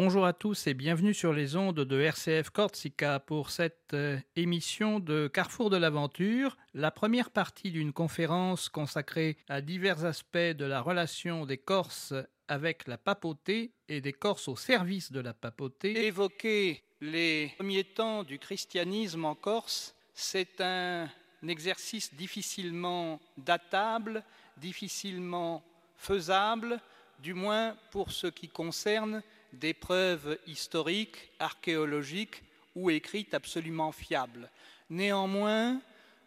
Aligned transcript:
Bonjour 0.00 0.26
à 0.26 0.32
tous 0.32 0.68
et 0.68 0.74
bienvenue 0.74 1.12
sur 1.12 1.32
les 1.32 1.56
ondes 1.56 1.80
de 1.80 2.00
RCF 2.00 2.50
Corsica 2.50 3.18
pour 3.18 3.50
cette 3.50 3.94
euh, 3.94 4.16
émission 4.36 5.00
de 5.00 5.26
Carrefour 5.26 5.70
de 5.70 5.76
l'aventure, 5.76 6.56
la 6.72 6.92
première 6.92 7.32
partie 7.32 7.72
d'une 7.72 7.92
conférence 7.92 8.68
consacrée 8.68 9.38
à 9.48 9.60
divers 9.60 10.04
aspects 10.04 10.38
de 10.38 10.64
la 10.64 10.82
relation 10.82 11.46
des 11.46 11.58
Corses 11.58 12.14
avec 12.46 12.86
la 12.86 12.96
papauté 12.96 13.72
et 13.88 14.00
des 14.00 14.12
Corses 14.12 14.46
au 14.46 14.54
service 14.54 15.10
de 15.10 15.18
la 15.18 15.34
papauté. 15.34 16.06
Évoquer 16.06 16.80
les 17.00 17.52
premiers 17.56 17.82
temps 17.82 18.22
du 18.22 18.38
christianisme 18.38 19.24
en 19.24 19.34
Corse, 19.34 19.96
c'est 20.14 20.60
un 20.60 21.08
exercice 21.44 22.14
difficilement 22.14 23.18
datable, 23.36 24.22
difficilement 24.58 25.64
faisable, 25.96 26.78
du 27.18 27.34
moins 27.34 27.74
pour 27.90 28.12
ce 28.12 28.28
qui 28.28 28.46
concerne 28.46 29.24
des 29.52 29.74
preuves 29.74 30.38
historiques, 30.46 31.30
archéologiques 31.38 32.42
ou 32.74 32.90
écrites 32.90 33.34
absolument 33.34 33.92
fiables. 33.92 34.50
Néanmoins, 34.90 35.80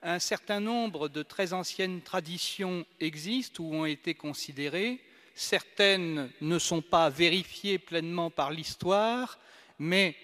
un 0.03 0.19
certain 0.19 0.59
nombre 0.59 1.09
de 1.09 1.23
très 1.23 1.53
anciennes 1.53 2.01
traditions 2.01 2.85
existent 2.99 3.63
ou 3.63 3.75
ont 3.75 3.85
été 3.85 4.13
considérées. 4.13 4.99
Certaines 5.35 6.29
ne 6.41 6.59
sont 6.59 6.81
pas 6.81 7.09
vérifiées 7.09 7.77
pleinement 7.77 8.29
par 8.29 8.51
l'histoire, 8.51 9.39
mais 9.79 10.15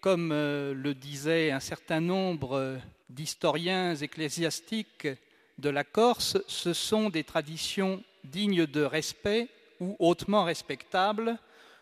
comme 0.00 0.30
euh, 0.32 0.72
le 0.74 0.94
disait 0.94 1.50
un 1.50 1.60
certain 1.60 2.00
nombre 2.00 2.78
d'historiens 3.10 3.94
ecclésiastiques 3.94 5.08
de 5.58 5.68
la 5.68 5.84
Corse, 5.84 6.38
ce 6.46 6.72
sont 6.72 7.10
des 7.10 7.24
traditions 7.24 8.02
dignes 8.24 8.66
de 8.66 8.82
respect 8.82 9.48
ou 9.80 9.96
hautement 9.98 10.44
respectables 10.44 11.38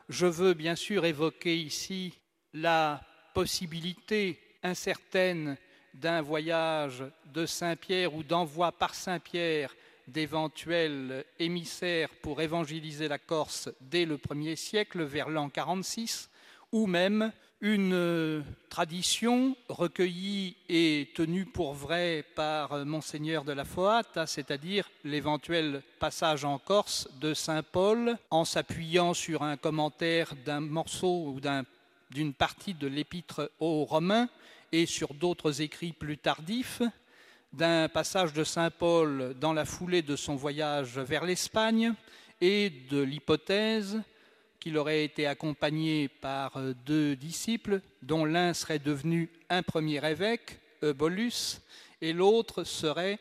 je 0.09 0.27
veux 0.27 0.55
bien 0.55 0.77
sûr 0.77 1.05
évoquer 1.05 1.57
ici 1.57 2.15
la 2.53 3.01
possibilité 3.35 4.41
incertaine 4.63 5.57
d'un 5.95 6.23
voyage 6.23 7.05
de 7.27 7.47
Saint-Pierre 7.47 8.15
ou 8.15 8.23
d'envoi 8.23 8.73
par 8.73 8.95
Saint-Pierre 8.95 9.75
d'éventuels 10.07 11.25
émissaires 11.39 12.11
pour 12.23 12.43
évangéliser 12.43 13.09
la 13.09 13.19
Corse 13.19 13.71
dès 13.81 14.05
le 14.05 14.19
premier 14.19 14.57
siècle, 14.57 15.03
vers 15.03 15.29
l'an 15.29 15.49
46, 15.49 16.31
ou 16.73 16.87
même 16.87 17.33
une 17.65 18.45
tradition 18.69 19.57
recueillie 19.71 20.55
et 20.69 21.09
tenue 21.15 21.47
pour 21.47 21.73
vraie 21.73 22.23
par 22.35 22.85
monseigneur 22.85 23.43
de 23.43 23.53
la 23.53 23.65
Foata, 23.65 24.27
c'est-à-dire 24.27 24.91
l'éventuel 25.03 25.83
passage 25.99 26.45
en 26.45 26.59
Corse 26.59 27.09
de 27.23 27.33
Saint 27.33 27.63
Paul 27.63 28.19
en 28.31 28.45
s'appuyant 28.45 29.15
sur 29.15 29.43
un 29.43 29.57
commentaire 29.57 30.35
d'un 30.45 30.61
morceau 30.61 31.29
ou 31.29 31.41
d'une 32.11 32.35
partie 32.35 32.75
de 32.75 32.87
l'épître 32.87 33.51
aux 33.61 33.87
Romains 33.87 34.29
et 34.71 34.85
sur 34.85 35.15
d'autres 35.15 35.63
écrits 35.63 35.95
plus 35.95 36.19
tardifs, 36.19 36.83
d'un 37.55 37.89
passage 37.89 38.35
de 38.35 38.45
Saint 38.45 38.71
Paul 38.71 39.35
dans 39.41 39.55
la 39.55 39.65
foulée 39.65 40.03
de 40.03 40.17
son 40.17 40.37
voyage 40.37 40.99
vers 40.99 41.25
l'Espagne 41.25 41.95
et 42.43 42.69
de 42.91 43.01
l'hypothèse 43.01 44.03
qu'il 44.65 44.79
aurait 44.79 45.05
été 45.05 45.27
accompagné 45.27 46.09
par 46.09 46.57
euh, 46.57 46.73
deux 46.87 47.17
disciples, 47.17 47.83
dont 48.01 48.25
l'un 48.25 48.55
serait 48.55 48.79
devenu 48.79 49.29
un 49.51 49.63
premier 49.63 50.03
évêque, 50.11 50.59
Eubolus, 50.83 51.61
et 52.01 52.15
l'autre 52.15 52.65
serait 52.65 53.19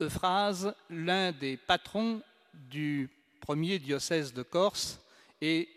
Euphrases, 0.00 0.74
l'un 0.90 1.30
des 1.30 1.56
patrons 1.56 2.20
du 2.52 3.10
premier 3.40 3.78
diocèse 3.78 4.34
de 4.34 4.42
Corse 4.42 5.00
et 5.40 5.68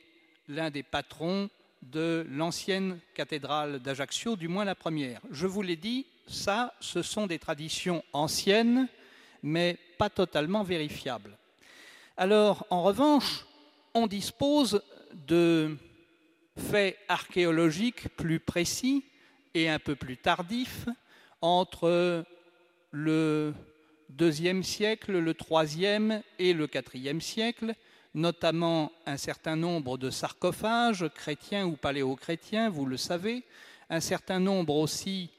l'un 0.47 0.71
des 0.71 0.81
patrons 0.81 1.51
de 1.83 2.25
l'ancienne 2.31 2.99
cathédrale 3.13 3.79
d'Ajaccio, 3.79 4.35
du 4.35 4.47
moins 4.47 4.65
la 4.65 4.73
première. 4.73 5.21
Je 5.29 5.45
vous 5.45 5.61
l'ai 5.61 5.75
dit, 5.75 6.07
ça, 6.25 6.73
ce 6.79 7.03
sont 7.03 7.27
des 7.27 7.37
traditions 7.37 8.03
anciennes, 8.11 8.87
mais 9.43 9.77
pas 9.99 10.09
totalement 10.09 10.63
vérifiables. 10.63 11.37
Alors, 12.17 12.65
en 12.71 12.81
revanche, 12.81 13.45
on 13.93 14.07
dispose 14.07 14.81
de 15.13 15.77
faits 16.57 16.97
archéologiques 17.07 18.09
plus 18.15 18.39
précis 18.39 19.03
et 19.53 19.69
un 19.69 19.79
peu 19.79 19.95
plus 19.95 20.17
tardifs 20.17 20.87
entre 21.41 22.25
le 22.91 23.53
deuxième 24.09 24.63
siècle, 24.63 25.17
le 25.17 25.33
troisième 25.33 26.21
et 26.39 26.53
le 26.53 26.67
quatrième 26.67 27.21
siècle, 27.21 27.73
notamment 28.13 28.91
un 29.05 29.17
certain 29.17 29.55
nombre 29.55 29.97
de 29.97 30.09
sarcophages 30.09 31.09
chrétiens 31.15 31.65
ou 31.65 31.75
paléochrétiens, 31.75 32.69
vous 32.69 32.85
le 32.85 32.97
savez, 32.97 33.43
un 33.89 33.99
certain 33.99 34.39
nombre 34.39 34.75
aussi 34.75 35.31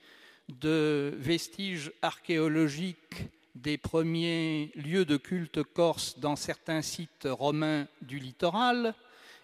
de 0.49 1.15
vestiges 1.17 1.93
archéologiques 2.03 3.25
des 3.55 3.79
premiers 3.79 4.73
lieux 4.75 5.05
de 5.05 5.17
culte 5.17 5.63
corse 5.63 6.19
dans 6.19 6.37
certains 6.37 6.83
sites 6.83 7.29
romains 7.31 7.87
du 8.03 8.19
littoral 8.19 8.95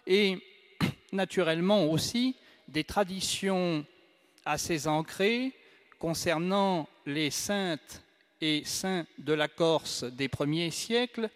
et 0.06 0.38
naturellement 1.12 1.86
aussi 1.90 2.36
des 2.68 2.84
traditions 2.84 3.84
assez 4.44 4.86
ancrées 4.86 5.52
concernant 5.98 6.88
les 7.06 7.30
saintes 7.30 8.02
et 8.40 8.62
saints 8.64 9.06
de 9.18 9.32
la 9.32 9.48
Corse 9.48 10.04
des 10.04 10.28
premiers 10.28 10.70
siècles, 10.70 11.28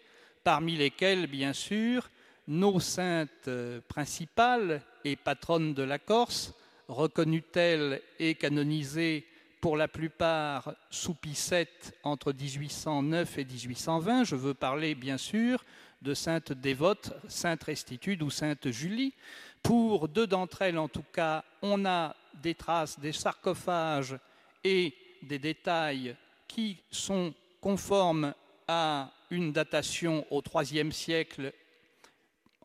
parmi 0.43 0.75
lesquels, 0.75 1.27
bien 1.27 1.53
sûr, 1.53 2.09
nos 2.47 2.79
saintes 2.79 3.49
principales 3.87 4.81
et 5.03 5.15
patronnes 5.15 5.73
de 5.73 5.83
la 5.83 5.99
Corse, 5.99 6.53
reconnues 6.87 7.43
telles 7.43 8.01
et 8.19 8.35
canonisées 8.35 9.25
pour 9.65 9.77
la 9.77 9.87
plupart 9.87 10.75
sous 10.91 11.15
Pissette 11.15 11.97
entre 12.03 12.31
1809 12.31 13.39
et 13.39 13.45
1820. 13.45 14.23
Je 14.23 14.35
veux 14.35 14.53
parler 14.53 14.93
bien 14.93 15.17
sûr 15.17 15.65
de 16.03 16.13
Sainte 16.13 16.53
Dévote, 16.53 17.11
Sainte 17.27 17.63
Restitude 17.63 18.21
ou 18.21 18.29
Sainte 18.29 18.69
Julie. 18.69 19.15
Pour 19.63 20.07
deux 20.07 20.27
d'entre 20.27 20.61
elles, 20.61 20.77
en 20.77 20.87
tout 20.87 21.05
cas, 21.11 21.43
on 21.63 21.83
a 21.83 22.15
des 22.43 22.53
traces, 22.53 22.99
des 22.99 23.11
sarcophages 23.11 24.15
et 24.63 24.93
des 25.23 25.39
détails 25.39 26.15
qui 26.47 26.77
sont 26.91 27.33
conformes 27.59 28.35
à 28.67 29.11
une 29.31 29.51
datation 29.51 30.27
au 30.29 30.43
IIIe 30.43 30.91
siècle, 30.91 31.51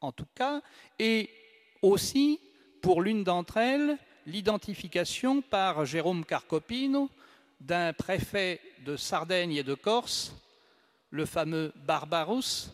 en 0.02 0.12
tout 0.12 0.28
cas, 0.34 0.60
et 0.98 1.30
aussi, 1.80 2.38
pour 2.82 3.00
l'une 3.00 3.24
d'entre 3.24 3.56
elles, 3.56 3.96
l'identification 4.30 5.42
par 5.42 5.84
Jérôme 5.84 6.24
Carcopino 6.24 7.10
d'un 7.60 7.92
préfet 7.92 8.60
de 8.86 8.96
Sardaigne 8.96 9.56
et 9.56 9.64
de 9.64 9.74
Corse, 9.74 10.32
le 11.10 11.26
fameux 11.26 11.72
Barbarus, 11.84 12.70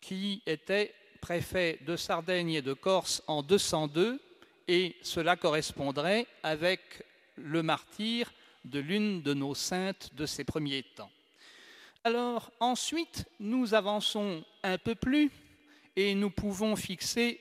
qui 0.00 0.42
était 0.46 0.94
préfet 1.20 1.78
de 1.86 1.94
Sardaigne 1.94 2.54
et 2.54 2.62
de 2.62 2.72
Corse 2.72 3.22
en 3.26 3.42
202, 3.42 4.18
et 4.66 4.96
cela 5.02 5.36
correspondrait 5.36 6.26
avec 6.42 6.80
le 7.36 7.62
martyr 7.62 8.32
de 8.64 8.78
l'une 8.78 9.20
de 9.20 9.34
nos 9.34 9.54
saintes 9.54 10.10
de 10.14 10.24
ces 10.24 10.44
premiers 10.44 10.84
temps. 10.96 11.10
Alors 12.02 12.50
ensuite, 12.60 13.26
nous 13.38 13.74
avançons 13.74 14.42
un 14.62 14.78
peu 14.78 14.94
plus 14.94 15.30
et 15.96 16.14
nous 16.14 16.30
pouvons 16.30 16.76
fixer, 16.76 17.38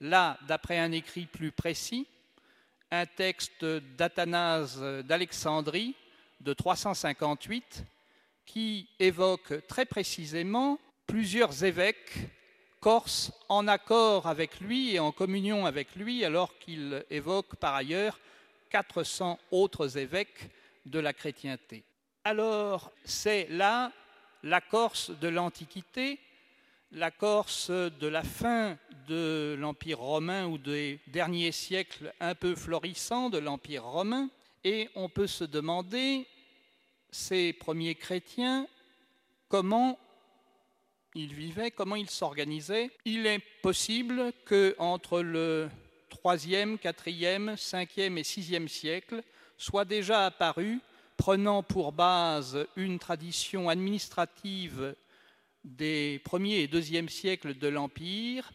là, 0.00 0.36
d'après 0.48 0.78
un 0.78 0.90
écrit 0.90 1.26
plus 1.26 1.52
précis, 1.52 2.08
un 2.94 3.06
texte 3.06 3.64
d'Athanase 3.64 4.80
d'Alexandrie 5.04 5.94
de 6.40 6.52
358 6.52 7.84
qui 8.46 8.88
évoque 8.98 9.66
très 9.66 9.84
précisément 9.84 10.78
plusieurs 11.06 11.64
évêques 11.64 12.18
corses 12.80 13.32
en 13.48 13.66
accord 13.66 14.26
avec 14.26 14.60
lui 14.60 14.94
et 14.94 14.98
en 14.98 15.10
communion 15.10 15.66
avec 15.66 15.96
lui, 15.96 16.24
alors 16.24 16.58
qu'il 16.58 17.04
évoque 17.10 17.56
par 17.56 17.74
ailleurs 17.74 18.18
400 18.70 19.38
autres 19.50 19.96
évêques 19.96 20.50
de 20.84 20.98
la 20.98 21.12
chrétienté. 21.12 21.84
Alors 22.24 22.92
c'est 23.04 23.48
là 23.50 23.92
la 24.42 24.60
Corse 24.60 25.10
de 25.10 25.28
l'Antiquité 25.28 26.20
la 26.94 27.10
Corse 27.10 27.70
de 27.70 28.06
la 28.06 28.22
fin 28.22 28.78
de 29.08 29.56
l'Empire 29.58 29.98
romain 29.98 30.46
ou 30.46 30.58
des 30.58 31.00
derniers 31.08 31.52
siècles 31.52 32.12
un 32.20 32.34
peu 32.34 32.54
florissants 32.54 33.30
de 33.30 33.38
l'Empire 33.38 33.84
romain, 33.84 34.30
et 34.62 34.88
on 34.94 35.08
peut 35.08 35.26
se 35.26 35.44
demander, 35.44 36.26
ces 37.10 37.52
premiers 37.52 37.94
chrétiens, 37.96 38.66
comment 39.48 39.98
ils 41.14 41.34
vivaient, 41.34 41.70
comment 41.70 41.96
ils 41.96 42.10
s'organisaient. 42.10 42.90
Il 43.04 43.26
est 43.26 43.42
possible 43.62 44.32
que 44.44 44.74
entre 44.78 45.20
le 45.20 45.68
3e, 46.10 46.78
4e, 46.78 47.56
5e 47.56 48.16
et 48.16 48.22
6e 48.22 48.68
siècle 48.68 49.22
soit 49.58 49.84
déjà 49.84 50.26
apparu, 50.26 50.80
prenant 51.16 51.62
pour 51.62 51.92
base 51.92 52.66
une 52.76 52.98
tradition 52.98 53.68
administrative 53.68 54.94
des 55.64 56.20
premiers 56.24 56.60
et 56.60 56.68
deuxième 56.68 57.08
siècles 57.08 57.54
de 57.54 57.68
l'Empire, 57.68 58.52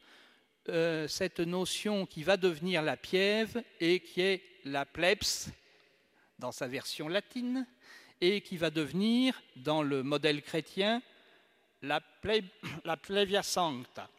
euh, 0.70 1.08
cette 1.08 1.40
notion 1.40 2.06
qui 2.06 2.24
va 2.24 2.38
devenir 2.38 2.82
la 2.82 2.96
piève 2.96 3.64
et 3.80 4.00
qui 4.00 4.22
est 4.22 4.44
la 4.66 4.86
plebs 4.86 5.52
dans 6.38 6.52
sa 6.52 6.68
version 6.68 7.08
latine 7.08 7.66
et 8.22 8.42
qui 8.42 8.58
va 8.58 8.70
devenir, 8.70 9.42
dans 9.56 9.82
le 9.82 10.04
modèle 10.04 10.42
chrétien, 10.42 11.02
la, 11.82 12.02
la 12.86 12.98
plevia 12.98 13.42
sancta. 13.42 14.10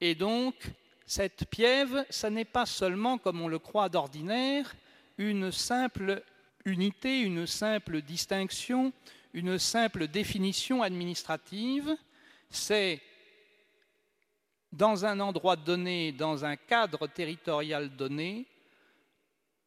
Et 0.00 0.14
donc, 0.14 0.54
cette 1.06 1.46
piève, 1.46 2.04
ça 2.10 2.30
n'est 2.30 2.44
pas 2.44 2.66
seulement, 2.66 3.18
comme 3.18 3.40
on 3.40 3.48
le 3.48 3.58
croit 3.58 3.88
d'ordinaire, 3.88 4.74
une 5.16 5.52
simple 5.52 6.22
unité, 6.64 7.20
une 7.20 7.46
simple 7.46 8.02
distinction, 8.02 8.92
une 9.34 9.58
simple 9.58 10.06
définition 10.06 10.80
administrative, 10.82 11.94
c'est 12.48 13.02
dans 14.72 15.04
un 15.04 15.18
endroit 15.18 15.56
donné, 15.56 16.12
dans 16.12 16.44
un 16.44 16.56
cadre 16.56 17.08
territorial 17.08 17.90
donné, 17.90 18.46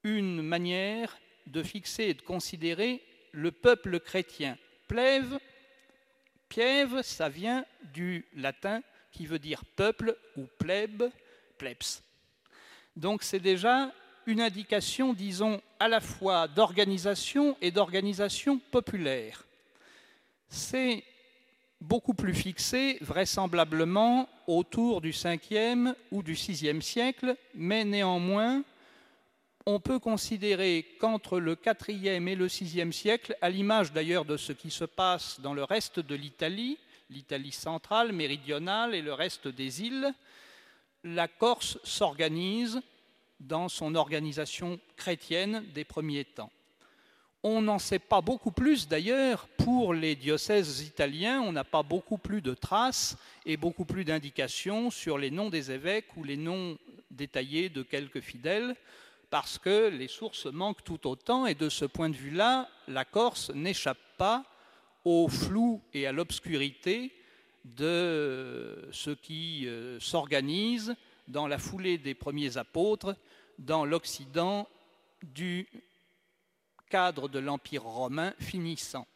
une 0.03 0.41
manière 0.41 1.17
de 1.45 1.61
fixer 1.63 2.03
et 2.03 2.13
de 2.13 2.21
considérer 2.21 3.03
le 3.33 3.51
peuple 3.51 3.99
chrétien. 3.99 4.57
Plève, 4.87 5.37
piève, 6.47 7.01
ça 7.01 7.27
vient 7.27 7.65
du 7.93 8.25
latin 8.35 8.81
qui 9.11 9.25
veut 9.25 9.39
dire 9.39 9.63
peuple 9.75 10.17
ou 10.37 10.45
plèbe, 10.59 11.03
plebs. 11.57 12.01
Donc 12.95 13.23
c'est 13.23 13.39
déjà 13.39 13.91
une 14.25 14.41
indication, 14.41 15.13
disons, 15.13 15.61
à 15.79 15.89
la 15.89 15.99
fois 15.99 16.47
d'organisation 16.47 17.57
et 17.61 17.71
d'organisation 17.71 18.59
populaire. 18.59 19.46
C'est 20.49 21.03
beaucoup 21.81 22.13
plus 22.13 22.33
fixé, 22.33 22.97
vraisemblablement, 23.01 24.29
autour 24.47 25.01
du 25.01 25.11
5e 25.11 25.93
ou 26.11 26.23
du 26.23 26.33
6e 26.33 26.81
siècle, 26.81 27.35
mais 27.53 27.83
néanmoins, 27.83 28.63
on 29.65 29.79
peut 29.79 29.99
considérer 29.99 30.85
qu'entre 30.99 31.39
le 31.39 31.55
4e 31.55 32.27
et 32.27 32.35
le 32.35 32.47
6e 32.47 32.91
siècle, 32.91 33.35
à 33.41 33.49
l'image 33.49 33.91
d'ailleurs 33.91 34.25
de 34.25 34.37
ce 34.37 34.53
qui 34.53 34.71
se 34.71 34.85
passe 34.85 35.41
dans 35.41 35.53
le 35.53 35.63
reste 35.63 35.99
de 35.99 36.15
l'Italie, 36.15 36.77
l'Italie 37.09 37.51
centrale, 37.51 38.13
méridionale 38.13 38.95
et 38.95 39.01
le 39.01 39.13
reste 39.13 39.47
des 39.47 39.81
îles, 39.81 40.13
la 41.03 41.27
Corse 41.27 41.77
s'organise 41.83 42.81
dans 43.39 43.69
son 43.69 43.95
organisation 43.95 44.79
chrétienne 44.95 45.63
des 45.73 45.83
premiers 45.83 46.25
temps. 46.25 46.51
On 47.49 47.61
n'en 47.61 47.79
sait 47.79 47.97
pas 47.97 48.19
beaucoup 48.19 48.51
plus 48.51 48.89
d'ailleurs 48.89 49.47
pour 49.55 49.93
les 49.93 50.17
diocèses 50.17 50.81
italiens, 50.81 51.39
on 51.39 51.53
n'a 51.53 51.63
pas 51.63 51.81
beaucoup 51.81 52.17
plus 52.17 52.41
de 52.41 52.53
traces 52.53 53.15
et 53.45 53.55
beaucoup 53.55 53.85
plus 53.85 54.03
d'indications 54.03 54.91
sur 54.91 55.17
les 55.17 55.31
noms 55.31 55.49
des 55.49 55.71
évêques 55.71 56.17
ou 56.17 56.25
les 56.25 56.35
noms 56.35 56.77
détaillés 57.09 57.69
de 57.69 57.83
quelques 57.83 58.19
fidèles, 58.19 58.75
parce 59.29 59.57
que 59.57 59.87
les 59.87 60.09
sources 60.09 60.47
manquent 60.47 60.83
tout 60.83 61.07
autant 61.07 61.45
et 61.45 61.55
de 61.55 61.69
ce 61.69 61.85
point 61.85 62.09
de 62.09 62.17
vue-là, 62.17 62.67
la 62.89 63.05
Corse 63.05 63.49
n'échappe 63.51 64.03
pas 64.17 64.43
au 65.05 65.29
flou 65.29 65.81
et 65.93 66.05
à 66.05 66.11
l'obscurité 66.11 67.13
de 67.63 68.89
ce 68.91 69.11
qui 69.11 69.67
euh, 69.67 70.01
s'organise 70.01 70.97
dans 71.29 71.47
la 71.47 71.59
foulée 71.59 71.97
des 71.97 72.13
premiers 72.13 72.57
apôtres 72.57 73.15
dans 73.57 73.85
l'Occident 73.85 74.67
du 75.23 75.65
cadre 76.89 77.29
de 77.29 77.39
l'Empire 77.39 77.83
romain 77.83 78.33
finissant. 78.39 79.07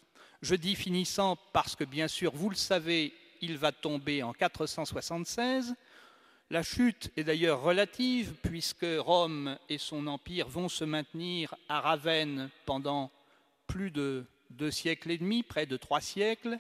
Je 0.42 0.56
dis 0.56 0.76
finissant 0.76 1.38
parce 1.54 1.76
que, 1.76 1.84
bien 1.84 2.08
sûr, 2.08 2.32
vous 2.34 2.50
le 2.50 2.56
savez, 2.56 3.14
il 3.42 3.58
va 3.58 3.72
tomber 3.72 4.24
en 4.24 4.34
476. 4.34 5.76
La 6.50 6.64
chute 6.64 7.12
est 7.16 7.24
d'ailleurs 7.24 7.62
relative 7.62 8.34
puisque 8.42 8.86
Rome 9.00 9.58
et 9.70 9.78
son 9.78 10.08
empire 10.08 10.48
vont 10.48 10.68
se 10.68 10.84
maintenir 10.84 11.56
à 11.70 11.80
Ravenne 11.80 12.50
pendant 12.66 13.12
plus 13.68 13.92
de 13.92 14.26
deux 14.50 14.72
siècles 14.72 15.12
et 15.12 15.18
demi, 15.18 15.44
près 15.44 15.66
de 15.66 15.78
trois 15.78 16.02
siècles, 16.02 16.60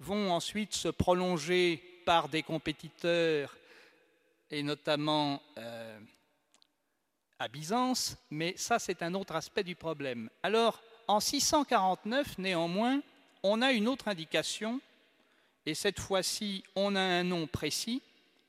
vont 0.00 0.32
ensuite 0.32 0.74
se 0.74 0.88
prolonger 0.88 1.82
par 2.04 2.28
des 2.28 2.42
compétiteurs 2.42 3.56
et 4.50 4.62
notamment 4.62 5.42
euh, 5.58 5.98
à 7.38 7.48
Byzance, 7.48 8.16
mais 8.30 8.54
ça 8.56 8.78
c'est 8.78 9.02
un 9.02 9.14
autre 9.14 9.36
aspect 9.36 9.62
du 9.62 9.74
problème. 9.74 10.28
Alors, 10.42 10.82
en 11.06 11.20
649, 11.20 12.38
néanmoins, 12.38 13.00
on 13.42 13.62
a 13.62 13.72
une 13.72 13.88
autre 13.88 14.08
indication, 14.08 14.80
et 15.64 15.74
cette 15.74 16.00
fois-ci, 16.00 16.64
on 16.74 16.96
a 16.96 17.00
un 17.00 17.24
nom 17.24 17.46
précis, 17.46 18.02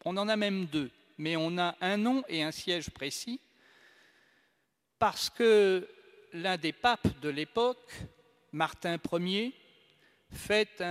on 0.06 0.18
en 0.18 0.28
a 0.28 0.36
même 0.36 0.66
deux, 0.66 0.92
mais 1.18 1.36
on 1.36 1.58
a 1.58 1.76
un 1.82 1.98
nom 1.98 2.24
et 2.28 2.44
un 2.44 2.52
siège 2.52 2.90
précis, 2.90 3.40
parce 4.98 5.30
que 5.30 5.88
l'un 6.34 6.58
des 6.58 6.74
papes 6.74 7.20
de 7.22 7.30
l'époque, 7.30 7.92
Martin 8.52 8.98
Ier, 9.14 9.54
fait 10.32 10.82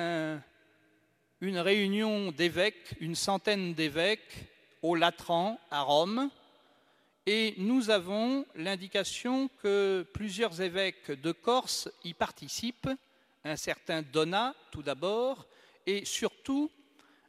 une 1.41 1.59
réunion 1.59 2.33
d'évêques, 2.33 2.95
une 3.01 3.15
centaine 3.15 3.75
d'évêques 3.75 4.47
au 4.83 4.95
Latran 4.95 5.61
à 5.71 5.83
Rome, 5.83 6.31
et 7.31 7.53
nous 7.59 7.91
avons 7.91 8.47
l'indication 8.55 9.51
que 9.63 10.07
plusieurs 10.15 10.63
évêques 10.63 11.11
de 11.11 11.31
Corse 11.31 11.91
y 12.03 12.15
participent, 12.15 12.89
un 13.45 13.57
certain 13.57 14.01
Donat 14.01 14.55
tout 14.71 14.81
d'abord, 14.81 15.47
et 15.87 16.07
surtout 16.07 16.71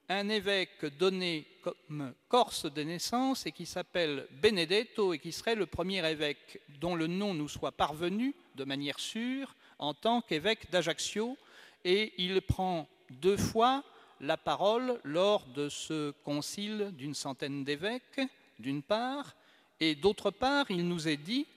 un 0.07 0.29
évêque 0.29 0.85
donné 0.97 1.45
comme 1.61 2.13
Corse 2.29 2.71
de 2.71 2.81
naissance 2.81 3.45
et 3.45 3.51
qui 3.51 3.65
s'appelle 3.65 4.25
Benedetto 4.41 5.13
et 5.13 5.19
qui 5.19 5.33
serait 5.33 5.55
le 5.55 5.65
premier 5.65 6.09
évêque 6.09 6.61
dont 6.79 6.95
le 6.95 7.07
nom 7.07 7.33
nous 7.33 7.49
soit 7.49 7.73
parvenu 7.73 8.33
de 8.55 8.63
manière 8.63 9.01
sûre 9.01 9.53
en 9.79 9.93
tant 9.93 10.21
qu'évêque 10.21 10.71
d'Ajaccio. 10.71 11.37
Et 11.83 12.13
il 12.17 12.41
prend 12.41 12.87
deux 13.09 13.35
fois 13.35 13.83
la 14.21 14.37
parole 14.37 15.01
lors 15.03 15.45
de 15.47 15.67
ce 15.67 16.11
concile 16.23 16.91
d'une 16.93 17.13
centaine 17.13 17.65
d'évêques, 17.65 18.21
d'une 18.59 18.81
part, 18.81 19.35
et 19.79 19.95
d'autre 19.95 20.31
part, 20.31 20.69
il 20.69 20.87
nous 20.87 21.07
est 21.07 21.17
dit 21.17 21.47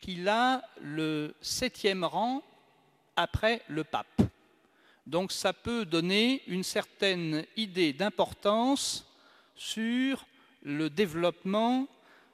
qu'il 0.00 0.28
a 0.28 0.62
le 0.80 1.34
septième 1.40 2.04
rang 2.04 2.42
après 3.16 3.62
le 3.68 3.84
pape. 3.84 4.22
Donc 5.06 5.32
ça 5.32 5.52
peut 5.52 5.84
donner 5.84 6.42
une 6.46 6.62
certaine 6.62 7.44
idée 7.56 7.92
d'importance 7.92 9.06
sur 9.56 10.26
le 10.62 10.90
développement 10.90 11.88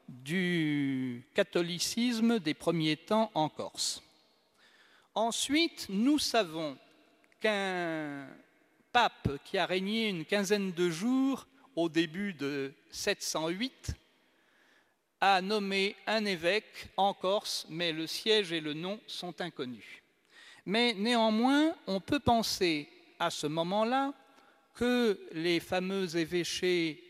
du 0.09 1.25
catholicisme 1.35 2.39
des 2.39 2.55
premiers 2.55 2.97
temps 2.97 3.31
en 3.35 3.49
Corse. 3.49 4.03
Ensuite, 5.15 5.87
nous 5.89 6.19
savons 6.19 6.77
qu'un 7.41 8.27
pape 8.93 9.39
qui 9.45 9.57
a 9.57 9.67
régné 9.67 10.09
une 10.09 10.25
quinzaine 10.25 10.73
de 10.73 10.91
jours 10.91 11.47
au 11.77 11.89
début 11.89 12.35
de 12.35 12.73
708 12.91 13.95
a 15.27 15.41
nommé 15.41 15.97
un 16.07 16.23
évêque 16.27 16.89
en 16.99 17.15
Corse, 17.15 17.65
mais 17.71 17.93
le 17.93 18.07
siège 18.07 18.53
et 18.53 18.61
le 18.61 18.75
nom 18.75 19.01
sont 19.07 19.41
inconnus. 19.41 20.03
Mais 20.67 20.93
néanmoins, 20.93 21.75
on 21.87 21.99
peut 21.99 22.21
penser 22.21 22.91
à 23.19 23.31
ce 23.31 23.47
moment-là 23.47 24.13
que 24.75 25.19
les 25.33 25.61
fameux 25.61 26.15
évêchés 26.15 27.03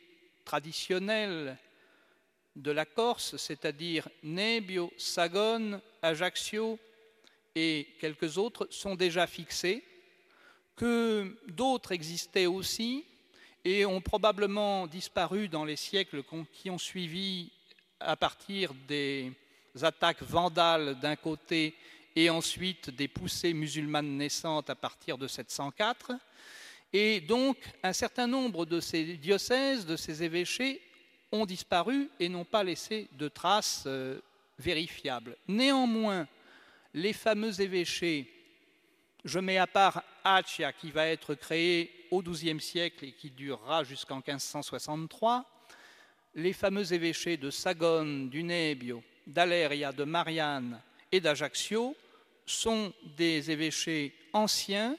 traditionnels 0.44 1.56
de 2.54 2.70
la 2.70 2.84
Corse, 2.84 3.36
c'est-à-dire 3.36 4.08
Nebbio, 4.22 4.92
Sagone, 4.96 5.80
Ajaccio 6.00 6.78
et 7.56 7.88
quelques 7.98 8.38
autres, 8.38 8.68
sont 8.70 8.94
déjà 8.94 9.26
fixés 9.26 9.82
que 10.76 11.36
d'autres 11.48 11.90
existaient 11.90 12.46
aussi 12.46 13.04
et 13.64 13.84
ont 13.84 14.00
probablement 14.00 14.86
disparu 14.86 15.48
dans 15.48 15.64
les 15.64 15.76
siècles 15.76 16.22
qui 16.52 16.70
ont 16.70 16.78
suivi 16.78 17.50
à 18.04 18.16
partir 18.16 18.72
des 18.86 19.32
attaques 19.82 20.22
vandales 20.22 20.98
d'un 21.00 21.16
côté 21.16 21.74
et 22.14 22.30
ensuite 22.30 22.90
des 22.90 23.08
poussées 23.08 23.52
musulmanes 23.52 24.16
naissantes 24.16 24.70
à 24.70 24.74
partir 24.74 25.18
de 25.18 25.26
704. 25.26 26.12
Et 26.92 27.20
donc 27.20 27.56
un 27.82 27.92
certain 27.92 28.26
nombre 28.26 28.66
de 28.66 28.80
ces 28.80 29.16
diocèses, 29.16 29.86
de 29.86 29.96
ces 29.96 30.22
évêchés, 30.22 30.80
ont 31.32 31.46
disparu 31.46 32.08
et 32.20 32.28
n'ont 32.28 32.44
pas 32.44 32.62
laissé 32.62 33.08
de 33.12 33.26
traces 33.26 33.84
euh, 33.86 34.20
vérifiables. 34.58 35.36
Néanmoins, 35.48 36.28
les 36.92 37.12
fameux 37.12 37.60
évêchés 37.60 38.30
je 39.24 39.38
mets 39.38 39.58
à 39.58 39.66
part 39.66 40.02
Accia 40.22 40.72
qui 40.72 40.90
va 40.90 41.06
être 41.06 41.34
créé 41.34 42.06
au 42.10 42.22
XIIe 42.22 42.60
siècle 42.60 43.06
et 43.06 43.12
qui 43.12 43.30
durera 43.30 43.82
jusqu'en 43.82 44.16
1563. 44.16 45.46
Les 46.36 46.52
fameux 46.52 46.92
évêchés 46.92 47.36
de 47.36 47.50
Sagone, 47.50 48.28
du 48.28 48.42
Nebbio, 48.42 49.02
d'Aleria, 49.26 49.92
de 49.92 50.02
Marianne 50.02 50.80
et 51.12 51.20
d'Ajaccio 51.20 51.94
sont 52.44 52.92
des 53.16 53.52
évêchés 53.52 54.12
anciens 54.32 54.96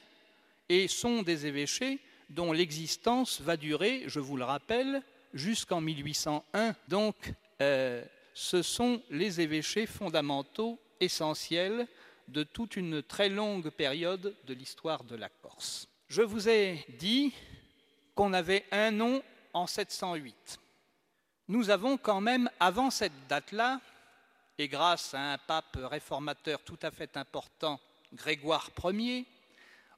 et 0.68 0.88
sont 0.88 1.22
des 1.22 1.46
évêchés 1.46 1.98
dont 2.30 2.52
l'existence 2.52 3.42
va 3.42 3.58
durer, 3.58 4.04
je 4.06 4.18
vous 4.18 4.38
le 4.38 4.44
rappelle, 4.44 5.02
jusqu'en 5.34 5.82
1801. 5.82 6.74
Donc, 6.88 7.16
euh, 7.60 8.02
ce 8.32 8.62
sont 8.62 9.02
les 9.10 9.40
évêchés 9.40 9.86
fondamentaux 9.86 10.80
essentiels 11.00 11.86
de 12.28 12.42
toute 12.42 12.76
une 12.76 13.02
très 13.02 13.28
longue 13.28 13.68
période 13.70 14.34
de 14.46 14.54
l'histoire 14.54 15.04
de 15.04 15.16
la 15.16 15.28
Corse. 15.28 15.86
Je 16.08 16.22
vous 16.22 16.48
ai 16.48 16.84
dit 16.98 17.32
qu'on 18.14 18.32
avait 18.32 18.64
un 18.72 18.90
nom 18.90 19.22
en 19.52 19.66
708. 19.66 20.60
Nous 21.48 21.70
avons 21.70 21.96
quand 21.96 22.20
même, 22.20 22.50
avant 22.58 22.90
cette 22.90 23.28
date-là, 23.28 23.80
et 24.58 24.66
grâce 24.66 25.14
à 25.14 25.34
un 25.34 25.38
pape 25.38 25.78
réformateur 25.80 26.60
tout 26.62 26.78
à 26.82 26.90
fait 26.90 27.16
important, 27.16 27.78
Grégoire 28.12 28.70
Ier, 28.82 29.26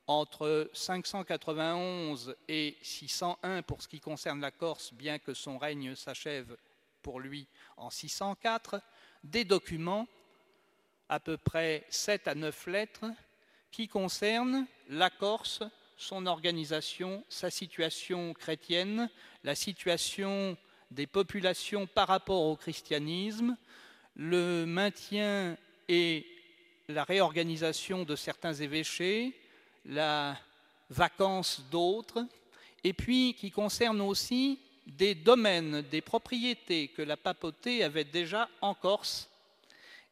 entre 0.06 0.68
591 0.74 2.36
et 2.48 2.76
601 2.82 3.62
pour 3.62 3.80
ce 3.80 3.88
qui 3.88 3.98
concerne 3.98 4.42
la 4.42 4.50
Corse, 4.50 4.92
bien 4.92 5.18
que 5.18 5.32
son 5.32 5.56
règne 5.56 5.94
s'achève 5.94 6.54
pour 7.00 7.18
lui 7.18 7.46
en 7.78 7.88
604, 7.88 8.82
des 9.24 9.46
documents, 9.46 10.06
à 11.08 11.18
peu 11.18 11.38
près 11.38 11.86
7 11.88 12.28
à 12.28 12.34
9 12.34 12.66
lettres, 12.66 13.06
qui 13.70 13.88
concernent 13.88 14.66
la 14.90 15.08
Corse, 15.08 15.62
son 15.96 16.26
organisation, 16.26 17.24
sa 17.30 17.50
situation 17.50 18.34
chrétienne, 18.34 19.08
la 19.44 19.54
situation 19.54 20.58
des 20.90 21.06
populations 21.06 21.86
par 21.86 22.08
rapport 22.08 22.42
au 22.42 22.56
christianisme, 22.56 23.56
le 24.16 24.64
maintien 24.64 25.56
et 25.88 26.26
la 26.88 27.04
réorganisation 27.04 28.04
de 28.04 28.16
certains 28.16 28.54
évêchés, 28.54 29.34
la 29.84 30.36
vacance 30.90 31.62
d'autres, 31.70 32.26
et 32.82 32.92
puis 32.92 33.34
qui 33.34 33.50
concerne 33.50 34.00
aussi 34.00 34.58
des 34.86 35.14
domaines, 35.14 35.82
des 35.82 36.00
propriétés 36.00 36.88
que 36.88 37.02
la 37.02 37.16
papauté 37.16 37.84
avait 37.84 38.04
déjà 38.04 38.48
en 38.60 38.74
Corse, 38.74 39.28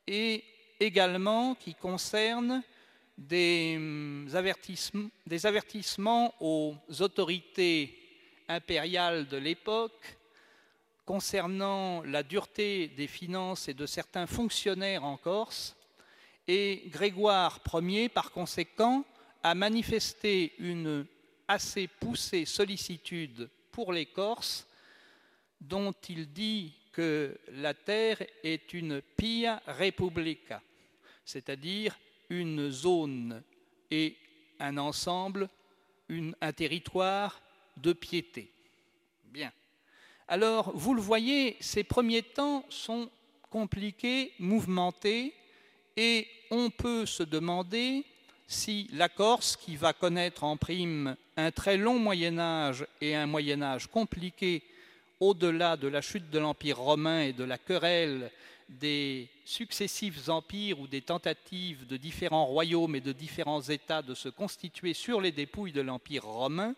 et 0.07 0.45
également 0.79 1.55
qui 1.55 1.75
concerne 1.75 2.63
des 3.17 3.75
hum, 3.77 4.29
avertissements, 4.35 5.09
des 5.27 5.47
avertissements 5.47 6.35
aux 6.41 6.77
autorités 7.01 7.99
impériales 8.49 9.27
de 9.27 9.39
l'époque 9.39 10.16
concernant 11.07 12.03
la 12.03 12.25
dureté 12.25 12.89
des 12.89 13.07
finances 13.07 13.69
et 13.69 13.75
de 13.75 13.87
certains 13.87 14.27
fonctionnaires 14.27 15.05
en 15.05 15.17
Corse, 15.17 15.77
et 16.49 16.83
Grégoire 16.89 17.61
Ier, 17.73 18.09
par 18.09 18.33
conséquent, 18.33 19.05
a 19.43 19.55
manifesté 19.55 20.53
une 20.59 21.07
assez 21.49 21.87
poussée 21.87 22.45
sollicitude 22.45 23.49
pour 23.71 23.93
les 23.93 24.07
Corses, 24.07 24.67
dont 25.61 25.95
il 26.09 26.33
dit 26.33 26.75
que 26.93 27.39
la 27.53 27.73
terre 27.73 28.23
est 28.43 28.73
une 28.75 29.01
pia 29.01 29.63
republica, 29.67 30.61
c'est-à-dire 31.25 31.97
une 32.31 32.71
zone 32.71 33.43
et 33.91 34.17
un 34.59 34.77
ensemble, 34.79 35.49
un 36.09 36.53
territoire 36.53 37.41
de 37.77 37.93
piété. 37.93 38.51
Bien. 39.25 39.53
Alors, 40.29 40.73
vous 40.77 40.95
le 40.95 41.01
voyez, 41.01 41.57
ces 41.61 41.85
premiers 41.85 42.23
temps 42.23 42.65
sont 42.69 43.09
compliqués, 43.49 44.33
mouvementés, 44.41 45.33
et 45.97 46.27
on 46.51 46.69
peut 46.69 47.07
se 47.07 47.23
demander 47.23 48.05
si 48.49 48.89
la 48.93 49.09
Corse, 49.09 49.57
qui 49.57 49.77
va 49.77 49.93
connaître 49.93 50.43
en 50.43 50.57
prime 50.57 51.17
un 51.37 51.51
très 51.53 51.77
long 51.77 51.99
Moyen 51.99 52.39
Âge 52.39 52.87
et 53.01 53.15
un 53.15 53.27
Moyen 53.27 53.63
Âge 53.63 53.87
compliqué 53.87 54.63
au-delà 55.21 55.77
de 55.77 55.89
la 55.89 56.01
chute 56.01 56.29
de 56.31 56.39
l'Empire 56.39 56.79
romain 56.79 57.23
et 57.23 57.33
de 57.33 57.45
la 57.45 57.57
querelle 57.59 58.31
des 58.69 59.29
successifs 59.45 60.29
empires 60.29 60.81
ou 60.81 60.89
des 60.89 61.03
tentatives 61.03 61.87
de 61.87 61.97
différents 61.97 62.47
royaumes 62.47 62.97
et 62.97 63.01
de 63.01 63.13
différents 63.13 63.63
États 63.63 64.03
de 64.03 64.15
se 64.15 64.29
constituer 64.29 64.93
sur 64.93 65.21
les 65.21 65.31
dépouilles 65.31 65.73
de 65.73 65.81
l'Empire 65.81 66.25
romain, 66.25 66.75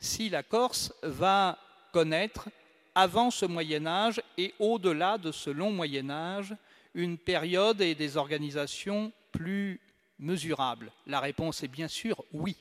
si 0.00 0.30
la 0.30 0.42
Corse 0.42 0.94
va 1.02 1.58
connaître 1.92 2.48
avant 2.94 3.30
ce 3.30 3.46
Moyen 3.46 3.86
Âge 3.86 4.20
et 4.36 4.54
au-delà 4.58 5.18
de 5.18 5.32
ce 5.32 5.50
long 5.50 5.70
Moyen 5.70 6.10
Âge, 6.10 6.54
une 6.94 7.18
période 7.18 7.80
et 7.80 7.94
des 7.94 8.16
organisations 8.16 9.12
plus 9.32 9.80
mesurables 10.18 10.92
La 11.06 11.20
réponse 11.20 11.62
est 11.62 11.68
bien 11.68 11.88
sûr 11.88 12.24
oui. 12.32 12.56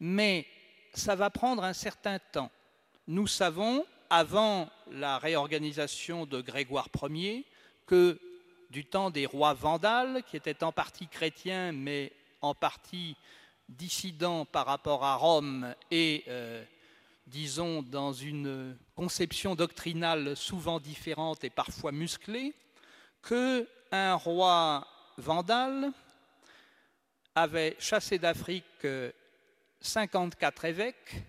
Mais 0.00 0.46
ça 0.94 1.14
va 1.14 1.30
prendre 1.30 1.64
un 1.64 1.72
certain 1.72 2.18
temps. 2.18 2.50
Nous 3.06 3.26
savons, 3.26 3.86
avant 4.10 4.68
la 4.90 5.18
réorganisation 5.18 6.26
de 6.26 6.40
Grégoire 6.40 6.88
Ier, 7.08 7.44
que 7.86 8.18
du 8.70 8.84
temps 8.84 9.10
des 9.10 9.26
rois 9.26 9.54
vandales, 9.54 10.22
qui 10.24 10.36
étaient 10.36 10.64
en 10.64 10.72
partie 10.72 11.06
chrétiens, 11.06 11.72
mais 11.72 12.12
en 12.40 12.54
partie 12.54 13.16
dissidents 13.68 14.44
par 14.44 14.66
rapport 14.66 15.04
à 15.04 15.16
Rome 15.16 15.74
et 15.90 16.24
euh, 16.28 16.64
disons, 17.32 17.82
dans 17.82 18.12
une 18.12 18.76
conception 18.94 19.54
doctrinale 19.54 20.36
souvent 20.36 20.78
différente 20.78 21.42
et 21.44 21.50
parfois 21.50 21.90
musclée, 21.90 22.54
qu'un 23.26 24.14
roi 24.16 24.86
vandale 25.16 25.92
avait 27.34 27.74
chassé 27.78 28.18
d'Afrique 28.18 28.86
54 29.80 30.66
évêques 30.66 31.22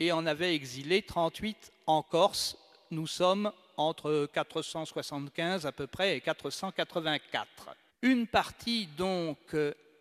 et 0.00 0.10
en 0.10 0.26
avait 0.26 0.54
exilé 0.54 1.02
38 1.02 1.72
en 1.86 2.02
Corse. 2.02 2.56
Nous 2.90 3.06
sommes 3.06 3.52
entre 3.76 4.28
475 4.32 5.64
à 5.64 5.70
peu 5.70 5.86
près 5.86 6.16
et 6.16 6.20
484. 6.20 7.46
Une 8.02 8.26
partie 8.26 8.88
donc 8.98 9.56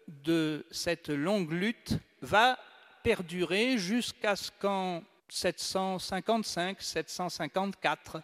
de 0.08 0.66
cette 0.72 1.10
longue 1.10 1.52
lutte 1.52 1.94
va 2.22 2.58
perdurer 3.04 3.78
jusqu'à 3.78 4.36
ce 4.36 4.50
qu'en 4.60 5.04
755-754, 5.32 8.22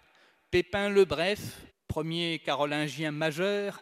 Pépin 0.50 0.90
le 0.90 1.06
Bref, 1.06 1.62
premier 1.88 2.40
carolingien 2.40 3.12
majeur, 3.12 3.82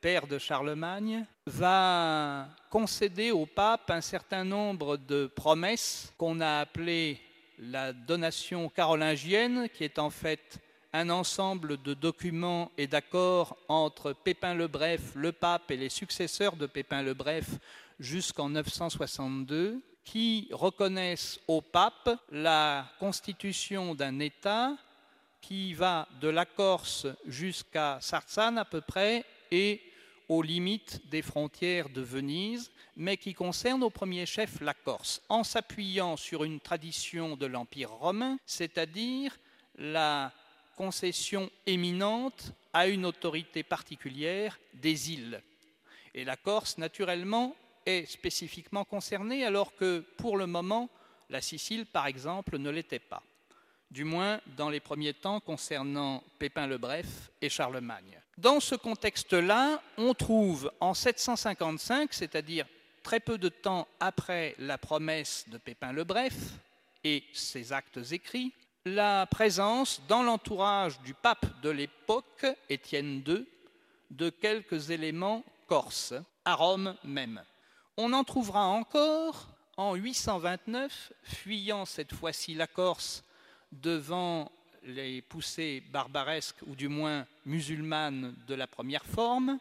père 0.00 0.26
de 0.26 0.38
Charlemagne, 0.38 1.26
va 1.46 2.48
concéder 2.70 3.30
au 3.30 3.46
pape 3.46 3.90
un 3.90 4.00
certain 4.00 4.44
nombre 4.44 4.96
de 4.96 5.26
promesses 5.26 6.12
qu'on 6.18 6.40
a 6.40 6.60
appelées 6.60 7.20
la 7.58 7.92
donation 7.92 8.68
carolingienne, 8.68 9.68
qui 9.68 9.84
est 9.84 9.98
en 9.98 10.10
fait 10.10 10.58
un 10.92 11.10
ensemble 11.10 11.82
de 11.82 11.94
documents 11.94 12.70
et 12.78 12.86
d'accords 12.86 13.56
entre 13.68 14.12
Pépin 14.12 14.54
le 14.54 14.66
Bref, 14.66 15.12
le 15.14 15.32
pape 15.32 15.70
et 15.70 15.76
les 15.76 15.88
successeurs 15.88 16.56
de 16.56 16.66
Pépin 16.66 17.02
le 17.02 17.14
Bref 17.14 17.46
jusqu'en 17.98 18.50
962, 18.50 19.82
qui 20.06 20.48
reconnaissent 20.52 21.38
au 21.48 21.60
pape 21.60 22.08
la 22.30 22.86
constitution 22.98 23.94
d'un 23.94 24.20
État 24.20 24.76
qui 25.42 25.74
va 25.74 26.08
de 26.20 26.28
la 26.28 26.46
Corse 26.46 27.06
jusqu'à 27.26 27.98
Sarzane 28.00 28.56
à 28.56 28.64
peu 28.64 28.80
près 28.80 29.24
et 29.50 29.82
aux 30.28 30.42
limites 30.42 31.02
des 31.10 31.22
frontières 31.22 31.88
de 31.88 32.00
Venise, 32.00 32.70
mais 32.96 33.16
qui 33.16 33.34
concerne 33.34 33.82
au 33.82 33.90
premier 33.90 34.26
chef 34.26 34.60
la 34.60 34.74
Corse, 34.74 35.22
en 35.28 35.44
s'appuyant 35.44 36.16
sur 36.16 36.44
une 36.44 36.60
tradition 36.60 37.36
de 37.36 37.46
l'Empire 37.46 37.90
romain, 37.90 38.38
c'est-à-dire 38.46 39.36
la 39.76 40.32
concession 40.76 41.50
éminente 41.66 42.52
à 42.72 42.86
une 42.86 43.06
autorité 43.06 43.62
particulière 43.62 44.58
des 44.74 45.12
îles. 45.12 45.42
Et 46.14 46.24
la 46.24 46.36
Corse, 46.36 46.78
naturellement, 46.78 47.54
est 47.86 48.04
spécifiquement 48.06 48.84
concernée, 48.84 49.44
alors 49.44 49.74
que 49.74 50.00
pour 50.18 50.36
le 50.36 50.46
moment, 50.46 50.90
la 51.30 51.40
Sicile, 51.40 51.86
par 51.86 52.06
exemple, 52.06 52.58
ne 52.58 52.70
l'était 52.70 52.98
pas, 52.98 53.22
du 53.90 54.04
moins 54.04 54.40
dans 54.56 54.68
les 54.68 54.80
premiers 54.80 55.14
temps 55.14 55.40
concernant 55.40 56.22
Pépin 56.38 56.66
le 56.66 56.78
Bref 56.78 57.30
et 57.40 57.48
Charlemagne. 57.48 58.20
Dans 58.36 58.60
ce 58.60 58.74
contexte-là, 58.74 59.80
on 59.96 60.12
trouve 60.12 60.70
en 60.80 60.92
755, 60.92 62.12
c'est-à-dire 62.12 62.66
très 63.02 63.20
peu 63.20 63.38
de 63.38 63.48
temps 63.48 63.88
après 64.00 64.54
la 64.58 64.78
promesse 64.78 65.46
de 65.48 65.58
Pépin 65.58 65.92
le 65.92 66.04
Bref 66.04 66.34
et 67.04 67.24
ses 67.32 67.72
actes 67.72 68.00
écrits, 68.12 68.52
la 68.84 69.26
présence 69.26 70.02
dans 70.08 70.22
l'entourage 70.22 71.00
du 71.00 71.14
pape 71.14 71.60
de 71.62 71.70
l'époque, 71.70 72.46
Étienne 72.68 73.22
II, 73.26 73.46
de 74.10 74.30
quelques 74.30 74.90
éléments 74.90 75.44
corses, 75.66 76.14
à 76.44 76.54
Rome 76.54 76.96
même. 77.04 77.42
On 77.98 78.12
en 78.12 78.24
trouvera 78.24 78.66
encore 78.66 79.48
en 79.78 79.94
829, 79.94 81.14
fuyant 81.22 81.86
cette 81.86 82.12
fois-ci 82.14 82.52
la 82.52 82.66
Corse 82.66 83.24
devant 83.72 84.52
les 84.82 85.22
poussées 85.22 85.82
barbaresques 85.90 86.60
ou 86.66 86.74
du 86.74 86.88
moins 86.88 87.26
musulmanes 87.46 88.34
de 88.46 88.54
la 88.54 88.66
première 88.66 89.06
forme, 89.06 89.58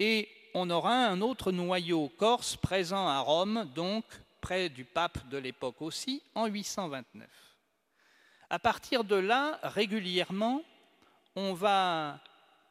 et 0.00 0.28
on 0.52 0.68
aura 0.68 1.06
un 1.06 1.20
autre 1.20 1.52
noyau 1.52 2.08
corse 2.18 2.56
présent 2.56 3.06
à 3.06 3.20
Rome, 3.20 3.70
donc 3.72 4.04
près 4.40 4.68
du 4.68 4.84
pape 4.84 5.28
de 5.28 5.38
l'époque 5.38 5.80
aussi, 5.80 6.22
en 6.34 6.46
829. 6.46 7.28
À 8.50 8.58
partir 8.58 9.04
de 9.04 9.14
là, 9.14 9.60
régulièrement, 9.62 10.60
on 11.36 11.54
va 11.54 12.18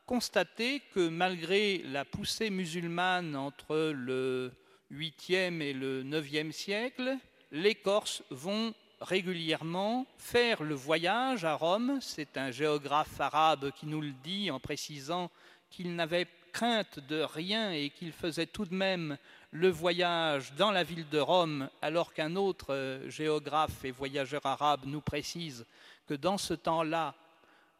constater 0.05 0.81
que 0.93 1.07
malgré 1.07 1.77
la 1.83 2.03
poussée 2.03 2.49
musulmane 2.49 3.37
entre 3.37 3.93
le 3.95 4.51
8e 4.93 5.61
et 5.61 5.73
le 5.73 6.03
9e 6.03 6.51
siècle, 6.51 7.17
les 7.51 7.75
Corses 7.75 8.23
vont 8.29 8.73
régulièrement 9.01 10.05
faire 10.17 10.63
le 10.63 10.75
voyage 10.75 11.45
à 11.45 11.55
Rome. 11.55 11.97
C'est 12.01 12.37
un 12.37 12.51
géographe 12.51 13.19
arabe 13.19 13.71
qui 13.71 13.87
nous 13.87 14.01
le 14.01 14.13
dit 14.23 14.51
en 14.51 14.59
précisant 14.59 15.29
qu'il 15.69 15.95
n'avait 15.95 16.27
crainte 16.53 16.99
de 17.09 17.21
rien 17.21 17.71
et 17.71 17.89
qu'il 17.89 18.11
faisait 18.11 18.45
tout 18.45 18.65
de 18.65 18.75
même 18.75 19.17
le 19.51 19.69
voyage 19.69 20.53
dans 20.53 20.71
la 20.71 20.83
ville 20.83 21.09
de 21.09 21.19
Rome, 21.19 21.69
alors 21.81 22.13
qu'un 22.13 22.35
autre 22.35 22.73
euh, 22.73 23.09
géographe 23.09 23.83
et 23.83 23.91
voyageur 23.91 24.45
arabe 24.45 24.81
nous 24.85 25.01
précise 25.01 25.65
que 26.07 26.13
dans 26.13 26.37
ce 26.37 26.53
temps-là, 26.53 27.15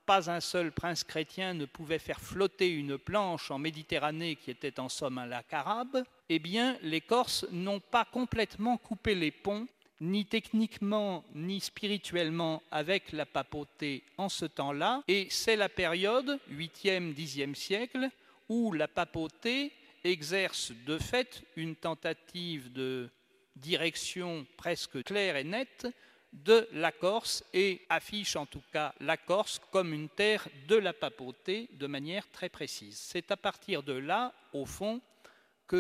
pas 0.06 0.30
un 0.30 0.40
seul 0.40 0.72
prince 0.72 1.04
chrétien 1.04 1.54
ne 1.54 1.66
pouvait 1.66 2.00
faire 2.00 2.20
flotter 2.20 2.70
une 2.70 2.98
planche 2.98 3.52
en 3.52 3.58
Méditerranée 3.58 4.36
qui 4.36 4.52
était 4.52 4.80
en 4.80 4.90
somme 4.90 5.18
un 5.18 5.26
lac 5.26 5.54
arabe, 5.54 6.04
eh 6.36 6.40
bien 6.40 6.78
les 6.82 7.02
Corses 7.02 7.46
n'ont 7.52 7.80
pas 7.80 8.06
complètement 8.06 8.78
coupé 8.78 9.14
les 9.14 9.32
ponts, 9.32 9.68
ni 10.02 10.26
techniquement 10.26 11.24
ni 11.36 11.60
spirituellement, 11.60 12.64
avec 12.72 13.12
la 13.12 13.26
papauté 13.26 14.04
en 14.18 14.30
ce 14.30 14.46
temps-là, 14.46 15.04
et 15.08 15.28
c'est 15.30 15.56
la 15.56 15.70
période, 15.70 16.40
8e, 16.52 17.14
10e 17.14 17.56
siècle, 17.56 18.10
où 18.50 18.72
la 18.72 18.88
papauté 18.88 19.72
exerce 20.04 20.72
de 20.86 20.98
fait 20.98 21.44
une 21.56 21.76
tentative 21.76 22.74
de 22.74 23.10
direction 23.56 24.46
presque 24.58 25.04
claire 25.04 25.36
et 25.36 25.44
nette 25.44 25.88
de 26.34 26.68
la 26.74 26.92
Corse 26.92 27.44
et 27.54 27.82
affiche 27.90 28.36
en 28.36 28.48
tout 28.48 28.64
cas 28.72 28.94
la 29.00 29.18
Corse 29.18 29.62
comme 29.72 29.94
une 29.94 30.10
terre 30.10 30.48
de 30.68 30.76
la 30.76 30.94
papauté 30.94 31.70
de 31.74 31.88
manière 31.88 32.30
très 32.32 32.50
précise. 32.50 32.98
C'est 32.98 33.32
à 33.32 33.38
partir 33.38 33.84
de 33.84 33.94
là, 33.94 34.34
au 34.52 34.66
fond, 34.66 35.00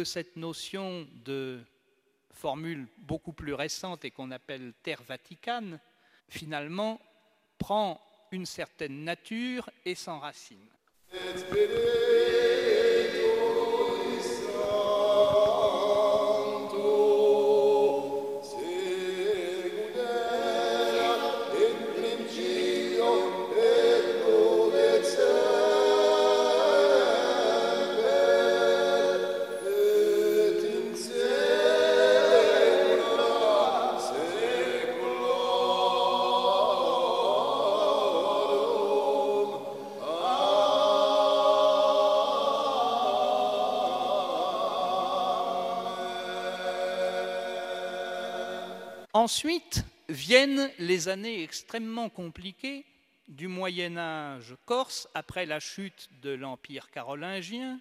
cette 0.03 0.35
notion 0.35 1.07
de 1.23 1.61
formule 2.31 2.87
beaucoup 2.97 3.31
plus 3.31 3.53
récente 3.53 4.03
et 4.05 4.11
qu'on 4.11 4.31
appelle 4.31 4.73
terre 4.81 5.03
vaticane, 5.03 5.79
finalement, 6.29 6.99
prend 7.59 8.01
une 8.31 8.47
certaine 8.47 9.03
nature 9.03 9.69
et 9.85 9.93
s'enracine. 9.93 10.67
Ensuite 49.33 49.83
viennent 50.09 50.69
les 50.77 51.09
années 51.09 51.41
extrêmement 51.41 52.07
compliquées 52.07 52.85
du 53.27 53.47
Moyen 53.47 53.97
Âge 53.97 54.55
corse, 54.67 55.07
après 55.15 55.47
la 55.47 55.59
chute 55.59 56.07
de 56.21 56.29
l'Empire 56.29 56.91
carolingien, 56.91 57.79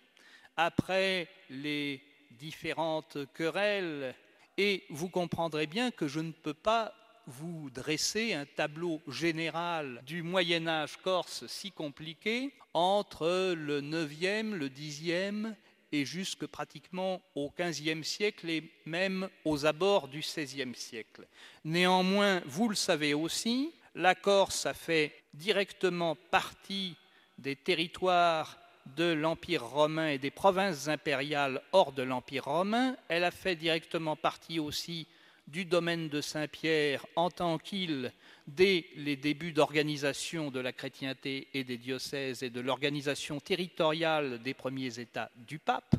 après 0.57 1.29
les 1.51 2.01
différentes 2.31 3.19
querelles, 3.35 4.15
et 4.57 4.85
vous 4.89 5.11
comprendrez 5.11 5.67
bien 5.67 5.91
que 5.91 6.09
je 6.09 6.21
ne 6.21 6.33
peux 6.33 6.55
pas 6.55 6.95
vous 7.27 7.69
dresser 7.69 8.33
un 8.33 8.47
tableau 8.47 9.03
général 9.07 10.01
du 10.07 10.23
Moyen 10.23 10.67
Âge 10.67 10.97
corse 11.05 11.47
si 11.49 11.71
compliqué 11.71 12.55
entre 12.73 13.53
le 13.53 13.83
9e, 13.83 14.53
le 14.53 14.71
10e 14.71 15.55
et 15.93 16.05
jusque 16.05 16.47
pratiquement 16.47 17.21
au 17.35 17.53
XVe 17.59 18.03
siècle 18.03 18.49
et 18.51 18.71
même 18.87 19.29
aux 19.45 19.67
abords 19.67 20.09
du 20.09 20.21
XVIe 20.21 20.75
siècle. 20.75 21.27
Néanmoins, 21.65 22.43
vous 22.47 22.69
le 22.69 22.75
savez 22.75 23.15
aussi, 23.15 23.73
la 23.95 24.15
Corse 24.15 24.67
a 24.67 24.75
fait 24.75 25.13
directement 25.35 26.17
partie 26.17 26.97
des 27.39 27.57
territoires 27.57 28.59
de 28.97 29.13
l'Empire 29.13 29.65
romain 29.65 30.09
et 30.09 30.19
des 30.19 30.31
provinces 30.31 30.89
impériales 30.89 31.63
hors 31.73 31.93
de 31.93 32.03
l'Empire 32.03 32.45
romain. 32.45 32.97
Elle 33.09 33.25
a 33.25 33.31
fait 33.31 33.55
directement 33.55 34.17
partie 34.17 34.59
aussi 34.59 35.07
du 35.47 35.65
domaine 35.65 36.09
de 36.09 36.21
Saint-Pierre 36.21 37.05
en 37.17 37.31
tant 37.31 37.59
qu'il 37.59 38.13
dès 38.47 38.87
les 38.97 39.17
débuts 39.17 39.53
d'organisation 39.53 40.51
de 40.51 40.61
la 40.61 40.73
chrétienté 40.73 41.49
et 41.55 41.65
des 41.65 41.79
diocèses 41.79 42.43
et 42.43 42.51
de 42.51 42.61
l'organisation 42.61 43.41
territoriale 43.41 44.43
des 44.43 44.55
premiers 44.55 44.99
États 44.99 45.31
du 45.37 45.59
pape, 45.59 45.95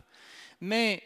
mais 0.62 1.04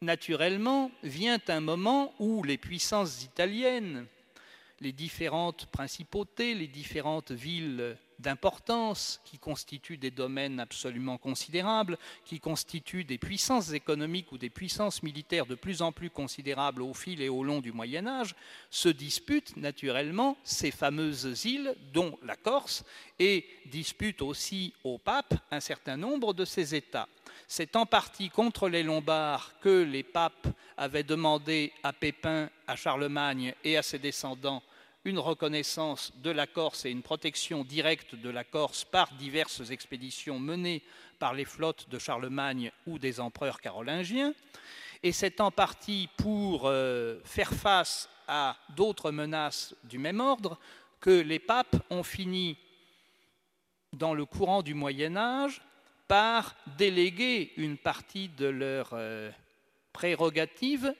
naturellement 0.00 0.90
vient 1.02 1.40
un 1.48 1.60
moment 1.60 2.14
où 2.18 2.42
les 2.42 2.58
puissances 2.58 3.24
italiennes, 3.24 4.06
les 4.80 4.92
différentes 4.92 5.66
principautés, 5.66 6.54
les 6.54 6.68
différentes 6.68 7.32
villes 7.32 7.96
d'importance 8.18 9.20
qui 9.24 9.38
constituent 9.38 9.96
des 9.96 10.10
domaines 10.10 10.60
absolument 10.60 11.18
considérables, 11.18 11.98
qui 12.24 12.40
constituent 12.40 13.04
des 13.04 13.18
puissances 13.18 13.72
économiques 13.72 14.32
ou 14.32 14.38
des 14.38 14.50
puissances 14.50 15.02
militaires 15.02 15.46
de 15.46 15.54
plus 15.54 15.82
en 15.82 15.92
plus 15.92 16.10
considérables 16.10 16.82
au 16.82 16.94
fil 16.94 17.22
et 17.22 17.28
au 17.28 17.44
long 17.44 17.60
du 17.60 17.72
Moyen 17.72 18.06
Âge, 18.06 18.34
se 18.70 18.88
disputent 18.88 19.56
naturellement 19.56 20.36
ces 20.42 20.70
fameuses 20.70 21.44
îles, 21.44 21.74
dont 21.92 22.18
la 22.22 22.36
Corse, 22.36 22.84
et 23.18 23.46
disputent 23.66 24.22
aussi 24.22 24.72
au 24.84 24.98
pape 24.98 25.34
un 25.50 25.60
certain 25.60 25.96
nombre 25.96 26.34
de 26.34 26.44
ces 26.44 26.74
États. 26.74 27.08
C'est 27.46 27.76
en 27.76 27.86
partie 27.86 28.30
contre 28.30 28.68
les 28.68 28.82
Lombards 28.82 29.54
que 29.60 29.82
les 29.82 30.02
papes 30.02 30.48
avaient 30.76 31.02
demandé 31.02 31.72
à 31.82 31.92
Pépin, 31.92 32.50
à 32.66 32.76
Charlemagne 32.76 33.54
et 33.64 33.76
à 33.76 33.82
ses 33.82 33.98
descendants 33.98 34.62
une 35.08 35.18
reconnaissance 35.18 36.12
de 36.22 36.30
la 36.30 36.46
Corse 36.46 36.84
et 36.84 36.90
une 36.90 37.02
protection 37.02 37.64
directe 37.64 38.14
de 38.14 38.28
la 38.28 38.44
Corse 38.44 38.84
par 38.84 39.10
diverses 39.14 39.70
expéditions 39.70 40.38
menées 40.38 40.82
par 41.18 41.32
les 41.32 41.46
flottes 41.46 41.88
de 41.88 41.98
Charlemagne 41.98 42.70
ou 42.86 42.98
des 42.98 43.18
empereurs 43.18 43.60
carolingiens. 43.60 44.34
Et 45.02 45.12
c'est 45.12 45.40
en 45.40 45.50
partie 45.50 46.08
pour 46.18 46.66
euh, 46.66 47.20
faire 47.24 47.52
face 47.52 48.08
à 48.26 48.56
d'autres 48.76 49.10
menaces 49.10 49.74
du 49.84 49.98
même 49.98 50.20
ordre 50.20 50.58
que 51.00 51.22
les 51.22 51.38
papes 51.38 51.76
ont 51.88 52.02
fini, 52.02 52.58
dans 53.94 54.12
le 54.12 54.26
courant 54.26 54.62
du 54.62 54.74
Moyen 54.74 55.16
Âge, 55.16 55.62
par 56.06 56.54
déléguer 56.76 57.52
une 57.56 57.78
partie 57.78 58.28
de 58.28 58.46
leurs 58.46 58.90
euh, 58.92 59.30
prérogatives 59.92 60.94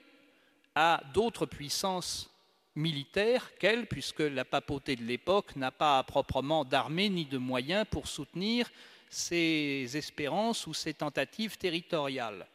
à 0.75 1.03
d'autres 1.13 1.45
puissances 1.45 2.31
militaire 2.79 3.51
qu'elle, 3.59 3.87
puisque 3.87 4.21
la 4.21 4.45
papauté 4.45 4.97
de 4.97 5.03
l'époque 5.03 5.57
n'a 5.57 5.71
pas 5.71 6.03
proprement 6.05 6.65
d'armée 6.65 7.09
ni 7.09 7.25
de 7.25 7.37
moyens 7.37 7.85
pour 7.91 8.07
soutenir 8.07 8.71
ses 9.11 9.91
espérances 9.95 10.67
ou 10.67 10.75
ses 10.75 10.95
tentatives 10.95 11.59
territoriales. 11.59 12.47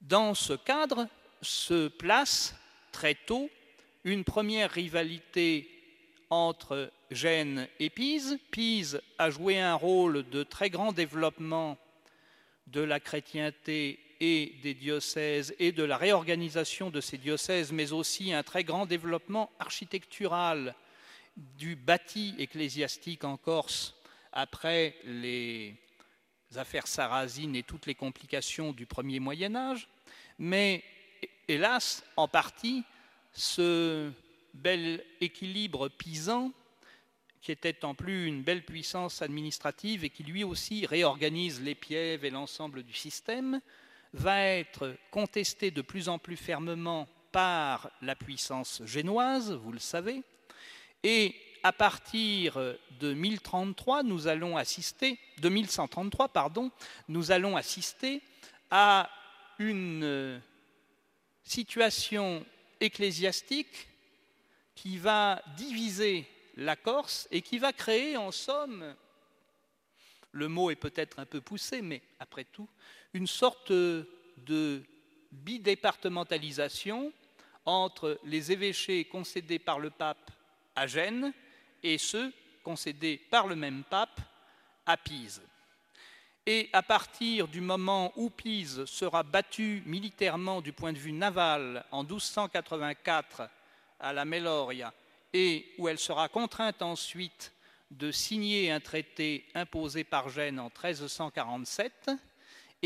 Dans 0.00 0.34
ce 0.34 0.54
cadre 0.54 1.08
se 1.40 1.88
place 1.88 2.54
très 2.92 3.14
tôt 3.14 3.48
une 4.04 4.24
première 4.24 4.70
rivalité 4.70 5.70
entre 6.28 6.90
Gênes 7.10 7.68
et 7.78 7.90
Pise. 7.90 8.38
Pise 8.50 9.00
a 9.18 9.30
joué 9.30 9.60
un 9.60 9.74
rôle 9.74 10.28
de 10.28 10.42
très 10.42 10.70
grand 10.70 10.92
développement 10.92 11.78
de 12.66 12.80
la 12.80 12.98
chrétienté 12.98 14.00
et 14.20 14.54
des 14.62 14.74
diocèses 14.74 15.54
et 15.58 15.72
de 15.72 15.82
la 15.82 15.96
réorganisation 15.96 16.90
de 16.90 17.00
ces 17.00 17.18
diocèses, 17.18 17.72
mais 17.72 17.92
aussi 17.92 18.32
un 18.32 18.42
très 18.42 18.64
grand 18.64 18.86
développement 18.86 19.50
architectural 19.58 20.74
du 21.36 21.76
bâti 21.76 22.34
ecclésiastique 22.38 23.24
en 23.24 23.36
Corse 23.36 23.94
après 24.32 24.94
les 25.04 25.76
affaires 26.56 26.86
sarrasines 26.86 27.56
et 27.56 27.62
toutes 27.62 27.86
les 27.86 27.94
complications 27.94 28.72
du 28.72 28.86
premier 28.86 29.20
Moyen 29.20 29.56
Âge. 29.56 29.88
Mais 30.38 30.84
hélas, 31.48 32.04
en 32.16 32.28
partie, 32.28 32.84
ce 33.32 34.12
bel 34.52 35.04
équilibre 35.20 35.88
pisan, 35.88 36.52
qui 37.40 37.52
était 37.52 37.84
en 37.84 37.94
plus 37.94 38.26
une 38.26 38.42
belle 38.42 38.64
puissance 38.64 39.20
administrative 39.20 40.04
et 40.04 40.10
qui 40.10 40.22
lui 40.22 40.44
aussi 40.44 40.86
réorganise 40.86 41.60
les 41.60 41.74
pièves 41.74 42.24
et 42.24 42.30
l'ensemble 42.30 42.82
du 42.82 42.94
système, 42.94 43.60
va 44.14 44.40
être 44.42 44.96
contesté 45.10 45.70
de 45.70 45.82
plus 45.82 46.08
en 46.08 46.18
plus 46.18 46.36
fermement 46.36 47.08
par 47.32 47.90
la 48.00 48.14
puissance 48.14 48.80
génoise, 48.84 49.52
vous 49.52 49.72
le 49.72 49.80
savez, 49.80 50.22
et 51.02 51.34
à 51.64 51.72
partir 51.72 52.56
de 53.00 53.12
1033, 53.12 54.04
nous 54.04 54.28
allons 54.28 54.56
assister, 54.56 55.18
de 55.38 55.48
1133, 55.48 56.28
pardon, 56.28 56.70
nous 57.08 57.32
allons 57.32 57.56
assister 57.56 58.22
à 58.70 59.10
une 59.58 60.40
situation 61.42 62.44
ecclésiastique 62.80 63.88
qui 64.74 64.96
va 64.96 65.42
diviser 65.56 66.26
la 66.56 66.76
Corse 66.76 67.26
et 67.30 67.42
qui 67.42 67.58
va 67.58 67.72
créer 67.72 68.16
en 68.16 68.30
somme, 68.30 68.94
le 70.32 70.48
mot 70.48 70.70
est 70.70 70.76
peut-être 70.76 71.18
un 71.18 71.26
peu 71.26 71.40
poussé, 71.40 71.82
mais 71.82 72.02
après 72.18 72.44
tout, 72.44 72.68
une 73.14 73.28
sorte 73.28 73.72
de 73.72 74.82
bidépartementalisation 75.30 77.12
entre 77.64 78.18
les 78.24 78.52
évêchés 78.52 79.04
concédés 79.04 79.58
par 79.58 79.78
le 79.78 79.90
pape 79.90 80.30
à 80.76 80.86
Gênes 80.86 81.32
et 81.82 81.96
ceux 81.96 82.32
concédés 82.62 83.20
par 83.30 83.46
le 83.46 83.56
même 83.56 83.84
pape 83.84 84.20
à 84.84 84.96
Pise. 84.96 85.42
Et 86.46 86.68
à 86.72 86.82
partir 86.82 87.48
du 87.48 87.60
moment 87.60 88.12
où 88.16 88.28
Pise 88.28 88.84
sera 88.84 89.22
battue 89.22 89.82
militairement 89.86 90.60
du 90.60 90.72
point 90.72 90.92
de 90.92 90.98
vue 90.98 91.12
naval 91.12 91.84
en 91.90 92.02
1284 92.02 93.48
à 94.00 94.12
la 94.12 94.24
Meloria 94.24 94.92
et 95.32 95.72
où 95.78 95.88
elle 95.88 95.98
sera 95.98 96.28
contrainte 96.28 96.82
ensuite 96.82 97.52
de 97.90 98.10
signer 98.10 98.70
un 98.70 98.80
traité 98.80 99.46
imposé 99.54 100.04
par 100.04 100.28
Gênes 100.28 100.58
en 100.58 100.64
1347, 100.64 102.10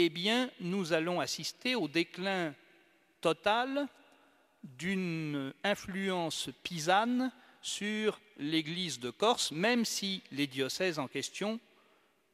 eh 0.00 0.10
bien, 0.10 0.48
nous 0.60 0.92
allons 0.92 1.18
assister 1.18 1.74
au 1.74 1.88
déclin 1.88 2.54
total 3.20 3.88
d'une 4.62 5.52
influence 5.64 6.50
pisane 6.62 7.32
sur 7.62 8.20
l'Église 8.36 9.00
de 9.00 9.10
Corse, 9.10 9.50
même 9.50 9.84
si 9.84 10.22
les 10.30 10.46
diocèses 10.46 11.00
en 11.00 11.08
question, 11.08 11.58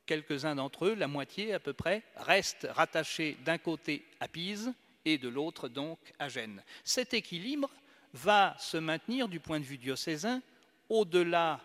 quelques-uns 0.04 0.56
d'entre 0.56 0.88
eux, 0.88 0.94
la 0.94 1.08
moitié 1.08 1.54
à 1.54 1.58
peu 1.58 1.72
près, 1.72 2.02
restent 2.16 2.68
rattachés 2.70 3.38
d'un 3.46 3.56
côté 3.56 4.04
à 4.20 4.28
Pise 4.28 4.74
et 5.06 5.16
de 5.16 5.30
l'autre 5.30 5.68
donc 5.70 5.98
à 6.18 6.28
Gênes. 6.28 6.62
Cet 6.84 7.14
équilibre 7.14 7.70
va 8.12 8.54
se 8.58 8.76
maintenir 8.76 9.26
du 9.26 9.40
point 9.40 9.58
de 9.58 9.64
vue 9.64 9.78
diocésain 9.78 10.42
au-delà 10.90 11.62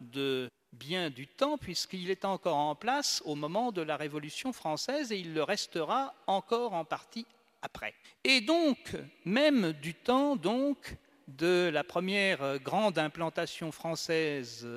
de 0.00 0.48
bien 0.74 1.10
du 1.10 1.26
temps, 1.26 1.56
puisqu'il 1.56 2.10
est 2.10 2.24
encore 2.24 2.56
en 2.56 2.74
place 2.74 3.22
au 3.24 3.34
moment 3.34 3.72
de 3.72 3.82
la 3.82 3.96
Révolution 3.96 4.52
française 4.52 5.12
et 5.12 5.18
il 5.18 5.32
le 5.32 5.42
restera 5.42 6.14
encore 6.26 6.74
en 6.74 6.84
partie 6.84 7.26
après. 7.62 7.94
Et 8.24 8.40
donc, 8.40 8.96
même 9.24 9.72
du 9.72 9.94
temps 9.94 10.36
donc 10.36 10.96
de 11.28 11.70
la 11.72 11.84
première 11.84 12.58
grande 12.58 12.98
implantation 12.98 13.72
française, 13.72 14.68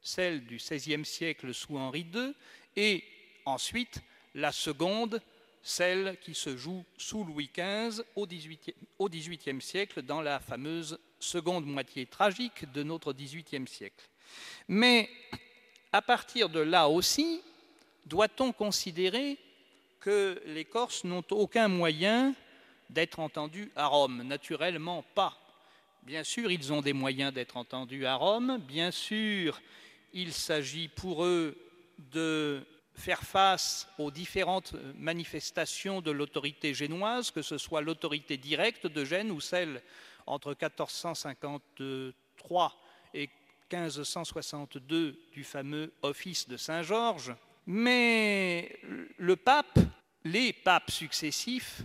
celle 0.00 0.44
du 0.44 0.56
XVIe 0.56 1.04
siècle 1.04 1.54
sous 1.54 1.76
Henri 1.76 2.06
II, 2.12 2.34
et 2.74 3.04
ensuite 3.44 4.02
la 4.34 4.50
seconde, 4.50 5.20
celle 5.62 6.18
qui 6.20 6.34
se 6.34 6.56
joue 6.56 6.84
sous 6.96 7.22
Louis 7.22 7.50
XV 7.56 8.02
au 8.16 8.26
XVIIIe 8.26 9.62
siècle, 9.62 10.02
dans 10.02 10.20
la 10.20 10.40
fameuse 10.40 10.98
seconde 11.20 11.66
moitié 11.66 12.06
tragique 12.06 12.70
de 12.72 12.82
notre 12.82 13.12
XVIIIe 13.12 13.68
siècle. 13.68 14.08
Mais 14.68 15.08
à 15.92 16.02
partir 16.02 16.48
de 16.48 16.60
là 16.60 16.88
aussi, 16.88 17.40
doit-on 18.06 18.52
considérer 18.52 19.38
que 20.00 20.40
les 20.46 20.64
Corses 20.64 21.04
n'ont 21.04 21.24
aucun 21.30 21.68
moyen 21.68 22.34
d'être 22.90 23.20
entendus 23.20 23.70
à 23.76 23.86
Rome? 23.86 24.22
Naturellement 24.22 25.04
pas. 25.14 25.38
Bien 26.02 26.24
sûr, 26.24 26.50
ils 26.50 26.72
ont 26.72 26.82
des 26.82 26.92
moyens 26.92 27.32
d'être 27.32 27.56
entendus 27.56 28.06
à 28.06 28.16
Rome. 28.16 28.58
Bien 28.66 28.90
sûr, 28.90 29.60
il 30.12 30.32
s'agit 30.32 30.88
pour 30.88 31.24
eux 31.24 31.56
de 32.10 32.66
faire 32.94 33.22
face 33.22 33.88
aux 33.98 34.10
différentes 34.10 34.74
manifestations 34.96 36.00
de 36.00 36.10
l'autorité 36.10 36.74
génoise, 36.74 37.30
que 37.30 37.42
ce 37.42 37.58
soit 37.58 37.80
l'autorité 37.80 38.36
directe 38.36 38.86
de 38.86 39.04
Gênes 39.04 39.30
ou 39.30 39.40
celle 39.40 39.80
entre 40.26 40.50
1453 40.50 42.76
et 43.14 43.30
1562 43.72 45.18
du 45.32 45.44
fameux 45.44 45.92
office 46.02 46.48
de 46.48 46.56
Saint-Georges. 46.56 47.34
Mais 47.66 48.78
le 49.18 49.36
pape, 49.36 49.78
les 50.24 50.52
papes 50.52 50.90
successifs 50.90 51.82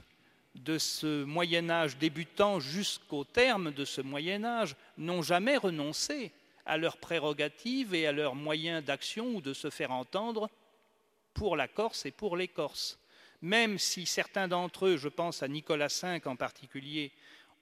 de 0.55 0.77
ce 0.77 1.23
Moyen 1.23 1.69
Âge 1.69 1.97
débutant 1.97 2.59
jusqu'au 2.59 3.23
terme 3.23 3.71
de 3.71 3.85
ce 3.85 4.01
Moyen 4.01 4.43
Âge 4.43 4.75
n'ont 4.97 5.21
jamais 5.21 5.57
renoncé 5.57 6.31
à 6.65 6.77
leurs 6.77 6.97
prérogatives 6.97 7.93
et 7.93 8.07
à 8.07 8.11
leurs 8.11 8.35
moyens 8.35 8.83
d'action 8.83 9.35
ou 9.35 9.41
de 9.41 9.53
se 9.53 9.69
faire 9.69 9.91
entendre 9.91 10.49
pour 11.33 11.55
la 11.55 11.67
Corse 11.67 12.05
et 12.05 12.11
pour 12.11 12.35
les 12.35 12.47
Corses. 12.47 12.99
Même 13.41 13.77
si 13.77 14.05
certains 14.05 14.47
d'entre 14.47 14.87
eux, 14.87 14.97
je 14.97 15.07
pense 15.07 15.43
à 15.43 15.47
Nicolas 15.47 15.95
V 16.01 16.21
en 16.25 16.35
particulier, 16.35 17.11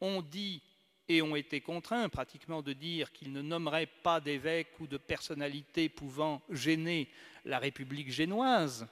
ont 0.01 0.21
dit 0.21 0.61
et 1.07 1.21
ont 1.21 1.35
été 1.35 1.61
contraints 1.61 2.09
pratiquement 2.09 2.61
de 2.61 2.73
dire 2.73 3.11
qu'ils 3.11 3.31
ne 3.31 3.41
nommeraient 3.41 3.89
pas 4.03 4.19
d'évêques 4.19 4.79
ou 4.79 4.87
de 4.87 4.97
personnalités 4.97 5.89
pouvant 5.89 6.41
gêner 6.49 7.09
la 7.45 7.59
République 7.59 8.11
génoise, 8.11 8.87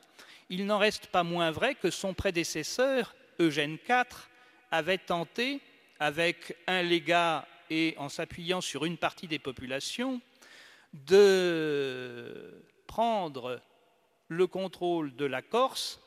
il 0.50 0.66
n'en 0.66 0.78
reste 0.78 1.08
pas 1.08 1.24
moins 1.24 1.52
vrai 1.52 1.76
que 1.76 1.90
son 1.90 2.14
prédécesseur, 2.14 3.16
Eugène 3.40 3.78
IV, 3.90 4.30
avait 4.72 4.98
tenté, 4.98 5.62
avec 6.00 6.56
un 6.68 6.82
légat 6.82 7.48
et 7.70 7.96
en 7.98 8.10
s'appuyant 8.10 8.62
sur 8.62 8.86
une 8.86 8.98
partie 8.98 9.28
des 9.28 9.40
populations, 9.40 10.22
de 10.94 12.64
prendre 12.86 13.62
le 14.28 14.48
contrôle 14.48 15.16
de 15.16 15.26
la 15.26 15.42
Corse 15.42 16.00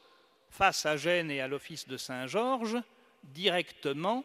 face 0.50 0.86
à 0.86 0.96
Gênes 0.96 1.30
et 1.30 1.40
à 1.40 1.48
l'office 1.48 1.88
de 1.88 1.96
Saint-Georges 1.96 2.78
directement 3.24 4.24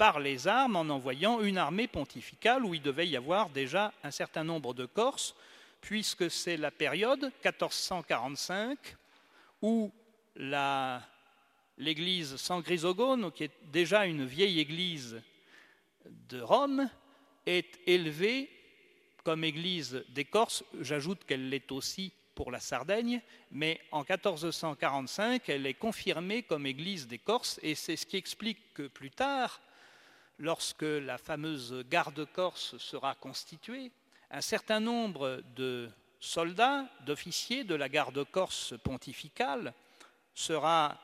par 0.00 0.18
les 0.18 0.48
armes 0.48 0.76
en 0.76 0.88
envoyant 0.88 1.42
une 1.42 1.58
armée 1.58 1.86
pontificale 1.86 2.64
où 2.64 2.72
il 2.72 2.80
devait 2.80 3.06
y 3.06 3.18
avoir 3.18 3.50
déjà 3.50 3.92
un 4.02 4.10
certain 4.10 4.42
nombre 4.42 4.72
de 4.72 4.86
Corses, 4.86 5.34
puisque 5.82 6.30
c'est 6.30 6.56
la 6.56 6.70
période 6.70 7.30
1445 7.44 8.78
où 9.60 9.92
l'église 11.76 12.36
San 12.36 12.62
Grisogone, 12.62 13.30
qui 13.30 13.44
est 13.44 13.52
déjà 13.64 14.06
une 14.06 14.24
vieille 14.24 14.58
église 14.58 15.20
de 16.06 16.40
Rome, 16.40 16.88
est 17.44 17.78
élevée 17.86 18.48
comme 19.22 19.44
église 19.44 20.02
des 20.14 20.24
Corses. 20.24 20.64
J'ajoute 20.80 21.26
qu'elle 21.26 21.50
l'est 21.50 21.70
aussi 21.72 22.10
pour 22.34 22.50
la 22.50 22.60
Sardaigne, 22.60 23.20
mais 23.50 23.78
en 23.92 23.98
1445, 23.98 25.46
elle 25.50 25.66
est 25.66 25.74
confirmée 25.74 26.42
comme 26.42 26.64
église 26.64 27.06
des 27.06 27.18
Corses, 27.18 27.60
et 27.62 27.74
c'est 27.74 27.96
ce 27.96 28.06
qui 28.06 28.16
explique 28.16 28.72
que 28.72 28.88
plus 28.88 29.10
tard, 29.10 29.60
lorsque 30.40 30.82
la 30.82 31.18
fameuse 31.18 31.84
garde 31.88 32.24
corse 32.32 32.76
sera 32.78 33.14
constituée, 33.14 33.92
un 34.30 34.40
certain 34.40 34.80
nombre 34.80 35.42
de 35.54 35.88
soldats, 36.18 36.86
d'officiers 37.04 37.62
de 37.62 37.74
la 37.74 37.88
garde 37.88 38.24
corse 38.24 38.74
pontificale 38.82 39.74
sera, 40.34 40.98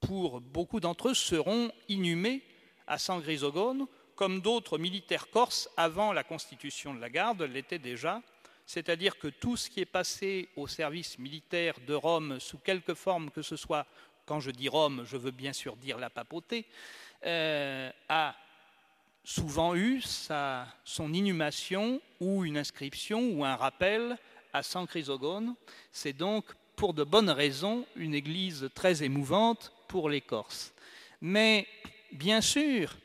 pour 0.00 0.40
beaucoup 0.40 0.80
d'entre 0.80 1.08
eux, 1.08 1.14
seront 1.14 1.72
inhumés 1.88 2.42
à 2.86 2.98
San 2.98 3.20
Grisogone, 3.20 3.86
comme 4.16 4.42
d'autres 4.42 4.78
militaires 4.78 5.30
corses 5.30 5.68
avant 5.76 6.12
la 6.12 6.22
constitution 6.22 6.94
de 6.94 7.00
la 7.00 7.08
garde 7.08 7.42
l'étaient 7.42 7.78
déjà, 7.78 8.22
c'est-à-dire 8.66 9.18
que 9.18 9.28
tout 9.28 9.56
ce 9.56 9.70
qui 9.70 9.80
est 9.80 9.86
passé 9.86 10.48
au 10.56 10.66
service 10.66 11.18
militaire 11.18 11.74
de 11.86 11.94
Rome 11.94 12.38
sous 12.38 12.58
quelque 12.58 12.94
forme 12.94 13.30
que 13.30 13.42
ce 13.42 13.56
soit, 13.56 13.86
quand 14.26 14.40
je 14.40 14.50
dis 14.50 14.68
Rome, 14.68 15.04
je 15.06 15.16
veux 15.16 15.30
bien 15.30 15.52
sûr 15.52 15.76
dire 15.76 15.98
la 15.98 16.10
papauté, 16.10 16.66
euh, 17.24 17.90
a 18.08 18.34
souvent 19.24 19.74
eu 19.74 20.02
son 20.84 21.12
inhumation 21.12 22.00
ou 22.20 22.44
une 22.44 22.58
inscription 22.58 23.30
ou 23.30 23.44
un 23.44 23.56
rappel 23.56 24.18
à 24.52 24.62
San 24.62 24.86
Chrysogone. 24.86 25.54
C'est 25.90 26.12
donc 26.12 26.44
pour 26.76 26.94
de 26.94 27.04
bonnes 27.04 27.30
raisons 27.30 27.86
une 27.96 28.14
église 28.14 28.68
très 28.74 29.02
émouvante 29.02 29.72
pour 29.88 30.08
les 30.10 30.20
Corses. 30.20 30.72
Mais 31.20 31.66
bien 32.12 32.40
sûr, 32.40 32.96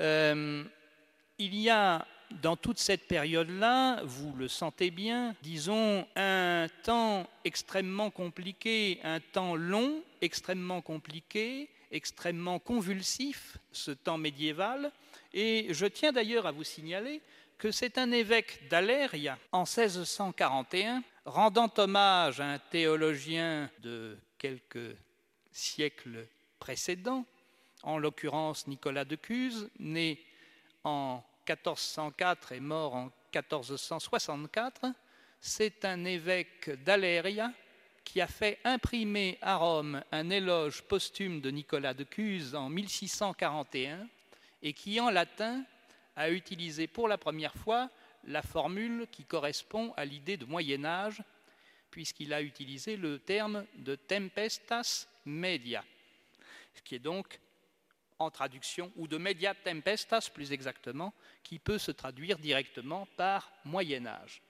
euh, 0.00 0.64
il 1.38 1.54
y 1.54 1.70
a 1.70 2.06
dans 2.42 2.56
toute 2.56 2.78
cette 2.78 3.06
période-là, 3.06 4.02
vous 4.04 4.32
le 4.34 4.48
sentez 4.48 4.90
bien, 4.90 5.36
disons 5.42 6.06
un 6.16 6.66
temps 6.82 7.28
extrêmement 7.44 8.10
compliqué, 8.10 8.98
un 9.04 9.20
temps 9.20 9.54
long, 9.54 10.02
extrêmement 10.20 10.82
compliqué, 10.82 11.68
extrêmement 11.92 12.58
convulsif, 12.58 13.58
ce 13.70 13.92
temps 13.92 14.18
médiéval, 14.18 14.90
et 15.36 15.66
je 15.74 15.84
tiens 15.84 16.12
d'ailleurs 16.12 16.46
à 16.46 16.50
vous 16.50 16.64
signaler 16.64 17.20
que 17.58 17.70
c'est 17.70 17.98
un 17.98 18.10
évêque 18.10 18.66
d'Aléria 18.70 19.38
en 19.52 19.64
1641, 19.64 21.02
rendant 21.26 21.70
hommage 21.76 22.40
à 22.40 22.46
un 22.46 22.58
théologien 22.58 23.70
de 23.80 24.16
quelques 24.38 24.96
siècles 25.52 26.26
précédents, 26.58 27.26
en 27.82 27.98
l'occurrence 27.98 28.66
Nicolas 28.66 29.04
de 29.04 29.16
Cuse, 29.16 29.68
né 29.78 30.24
en 30.84 31.22
1404 31.46 32.52
et 32.52 32.60
mort 32.60 32.94
en 32.94 33.04
1464, 33.34 34.86
c'est 35.38 35.84
un 35.84 36.06
évêque 36.06 36.70
d'Aléria 36.82 37.52
qui 38.04 38.22
a 38.22 38.26
fait 38.26 38.58
imprimer 38.64 39.36
à 39.42 39.56
Rome 39.56 40.02
un 40.12 40.30
éloge 40.30 40.82
posthume 40.82 41.42
de 41.42 41.50
Nicolas 41.50 41.92
de 41.92 42.04
Cuse 42.04 42.54
en 42.54 42.70
1641 42.70 44.08
et 44.62 44.72
qui 44.72 45.00
en 45.00 45.10
latin 45.10 45.64
a 46.16 46.30
utilisé 46.30 46.86
pour 46.86 47.08
la 47.08 47.18
première 47.18 47.54
fois 47.54 47.90
la 48.24 48.42
formule 48.42 49.06
qui 49.12 49.24
correspond 49.24 49.92
à 49.96 50.04
l'idée 50.04 50.36
de 50.36 50.44
Moyen 50.44 50.84
Âge, 50.84 51.22
puisqu'il 51.90 52.32
a 52.32 52.42
utilisé 52.42 52.96
le 52.96 53.18
terme 53.18 53.64
de 53.76 53.94
tempestas 53.94 55.06
media, 55.24 55.84
ce 56.74 56.82
qui 56.82 56.96
est 56.96 57.00
donc 57.00 57.40
en 58.18 58.30
traduction, 58.30 58.92
ou 58.96 59.06
de 59.06 59.18
media 59.18 59.54
tempestas 59.54 60.30
plus 60.32 60.52
exactement, 60.52 61.12
qui 61.42 61.58
peut 61.58 61.78
se 61.78 61.90
traduire 61.90 62.38
directement 62.38 63.06
par 63.16 63.52
Moyen 63.64 64.06
Âge. 64.06 64.42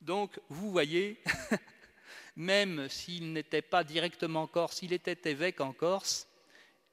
Donc 0.00 0.38
vous 0.48 0.70
voyez, 0.70 1.20
même 2.36 2.88
s'il 2.88 3.32
n'était 3.32 3.62
pas 3.62 3.84
directement 3.84 4.46
corse, 4.46 4.82
il 4.82 4.92
était 4.92 5.30
évêque 5.30 5.60
en 5.60 5.72
Corse, 5.72 6.28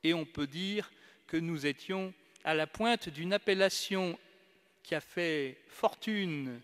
et 0.03 0.13
on 0.13 0.25
peut 0.25 0.47
dire 0.47 0.91
que 1.27 1.37
nous 1.37 1.65
étions 1.65 2.13
à 2.43 2.53
la 2.53 2.67
pointe 2.67 3.09
d'une 3.09 3.33
appellation 3.33 4.17
qui 4.83 4.95
a 4.95 5.01
fait 5.01 5.57
fortune 5.67 6.61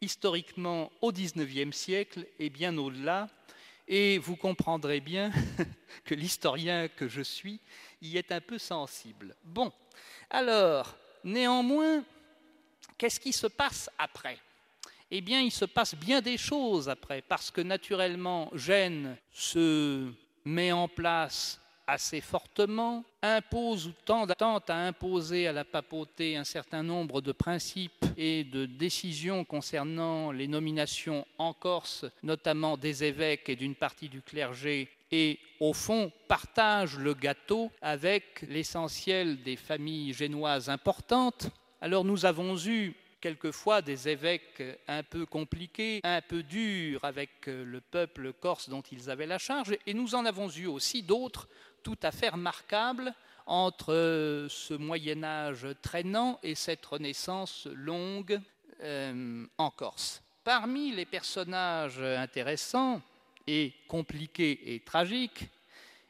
historiquement 0.00 0.92
au 1.00 1.12
XIXe 1.12 1.74
siècle 1.74 2.26
et 2.38 2.50
bien 2.50 2.76
au-delà, 2.76 3.28
et 3.88 4.18
vous 4.18 4.36
comprendrez 4.36 5.00
bien 5.00 5.32
que 6.04 6.14
l'historien 6.14 6.88
que 6.88 7.08
je 7.08 7.22
suis 7.22 7.60
y 8.02 8.16
est 8.16 8.32
un 8.32 8.40
peu 8.40 8.58
sensible. 8.58 9.34
Bon, 9.44 9.72
alors, 10.30 10.96
néanmoins, 11.22 12.04
qu'est-ce 12.98 13.20
qui 13.20 13.32
se 13.32 13.46
passe 13.46 13.90
après? 13.98 14.38
Eh 15.10 15.20
bien, 15.20 15.40
il 15.40 15.52
se 15.52 15.64
passe 15.64 15.94
bien 15.94 16.20
des 16.20 16.38
choses 16.38 16.88
après, 16.88 17.22
parce 17.22 17.50
que 17.50 17.60
naturellement, 17.60 18.50
Gênes 18.54 19.16
se 19.32 20.10
met 20.44 20.72
en 20.72 20.88
place 20.88 21.60
assez 21.86 22.20
fortement, 22.20 23.04
impose 23.22 23.88
ou 23.88 23.92
tend, 24.04 24.26
à 24.26 24.74
imposer 24.74 25.46
à 25.46 25.52
la 25.52 25.64
papauté 25.64 26.36
un 26.36 26.44
certain 26.44 26.82
nombre 26.82 27.20
de 27.20 27.32
principes 27.32 28.04
et 28.16 28.44
de 28.44 28.66
décisions 28.66 29.44
concernant 29.44 30.32
les 30.32 30.48
nominations 30.48 31.26
en 31.38 31.52
Corse, 31.52 32.04
notamment 32.22 32.76
des 32.76 33.04
évêques 33.04 33.48
et 33.48 33.56
d'une 33.56 33.74
partie 33.74 34.08
du 34.08 34.22
clergé, 34.22 34.88
et 35.10 35.38
au 35.60 35.72
fond 35.72 36.10
partage 36.28 36.98
le 36.98 37.14
gâteau 37.14 37.70
avec 37.80 38.44
l'essentiel 38.48 39.42
des 39.42 39.56
familles 39.56 40.12
génoises 40.12 40.68
importantes. 40.68 41.48
Alors 41.80 42.04
nous 42.04 42.24
avons 42.24 42.56
eu 42.66 42.94
quelquefois 43.24 43.80
des 43.80 44.06
évêques 44.06 44.62
un 44.86 45.02
peu 45.02 45.24
compliqués, 45.24 46.02
un 46.04 46.20
peu 46.20 46.42
durs 46.42 47.02
avec 47.04 47.46
le 47.46 47.80
peuple 47.80 48.34
corse 48.34 48.68
dont 48.68 48.82
ils 48.82 49.08
avaient 49.08 49.24
la 49.24 49.38
charge, 49.38 49.74
et 49.86 49.94
nous 49.94 50.14
en 50.14 50.26
avons 50.26 50.50
eu 50.50 50.66
aussi 50.66 51.02
d'autres 51.02 51.48
tout 51.82 51.96
à 52.02 52.12
fait 52.12 52.28
remarquable 52.28 53.14
entre 53.46 54.46
ce 54.50 54.74
Moyen 54.74 55.24
Âge 55.24 55.66
traînant 55.80 56.38
et 56.42 56.54
cette 56.54 56.84
Renaissance 56.84 57.66
longue 57.72 58.38
euh, 58.82 59.46
en 59.56 59.70
Corse. 59.70 60.22
Parmi 60.44 60.92
les 60.92 61.06
personnages 61.06 62.00
intéressants 62.00 63.00
et 63.46 63.72
compliqués 63.88 64.74
et 64.74 64.80
tragiques, 64.80 65.48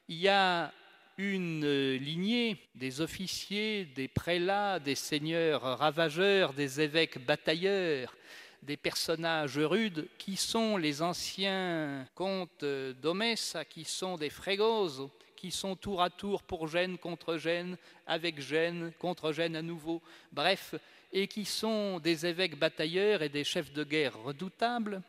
il 0.08 0.16
y 0.16 0.28
a 0.28 0.72
une 1.16 1.92
lignée 1.94 2.56
des 2.74 3.00
officiers, 3.00 3.84
des 3.84 4.08
prélats, 4.08 4.80
des 4.80 4.94
seigneurs 4.94 5.62
ravageurs, 5.78 6.52
des 6.52 6.80
évêques 6.80 7.24
batailleurs, 7.24 8.14
des 8.62 8.76
personnages 8.76 9.58
rudes 9.58 10.08
qui 10.18 10.36
sont 10.36 10.76
les 10.76 11.02
anciens 11.02 12.06
comtes 12.14 12.64
d'Omessa, 12.64 13.64
qui 13.64 13.84
sont 13.84 14.16
des 14.16 14.30
frégos, 14.30 15.10
qui 15.36 15.50
sont 15.50 15.76
tour 15.76 16.02
à 16.02 16.10
tour 16.10 16.42
pour 16.42 16.68
Gênes 16.68 16.98
contre 16.98 17.36
Gênes, 17.36 17.76
avec 18.06 18.40
Gênes 18.40 18.92
contre 18.98 19.32
Gênes 19.32 19.56
à 19.56 19.62
nouveau, 19.62 20.00
bref, 20.32 20.74
et 21.12 21.28
qui 21.28 21.44
sont 21.44 22.00
des 22.00 22.26
évêques 22.26 22.58
batailleurs 22.58 23.22
et 23.22 23.28
des 23.28 23.44
chefs 23.44 23.72
de 23.72 23.84
guerre 23.84 24.20
redoutables. 24.22 25.02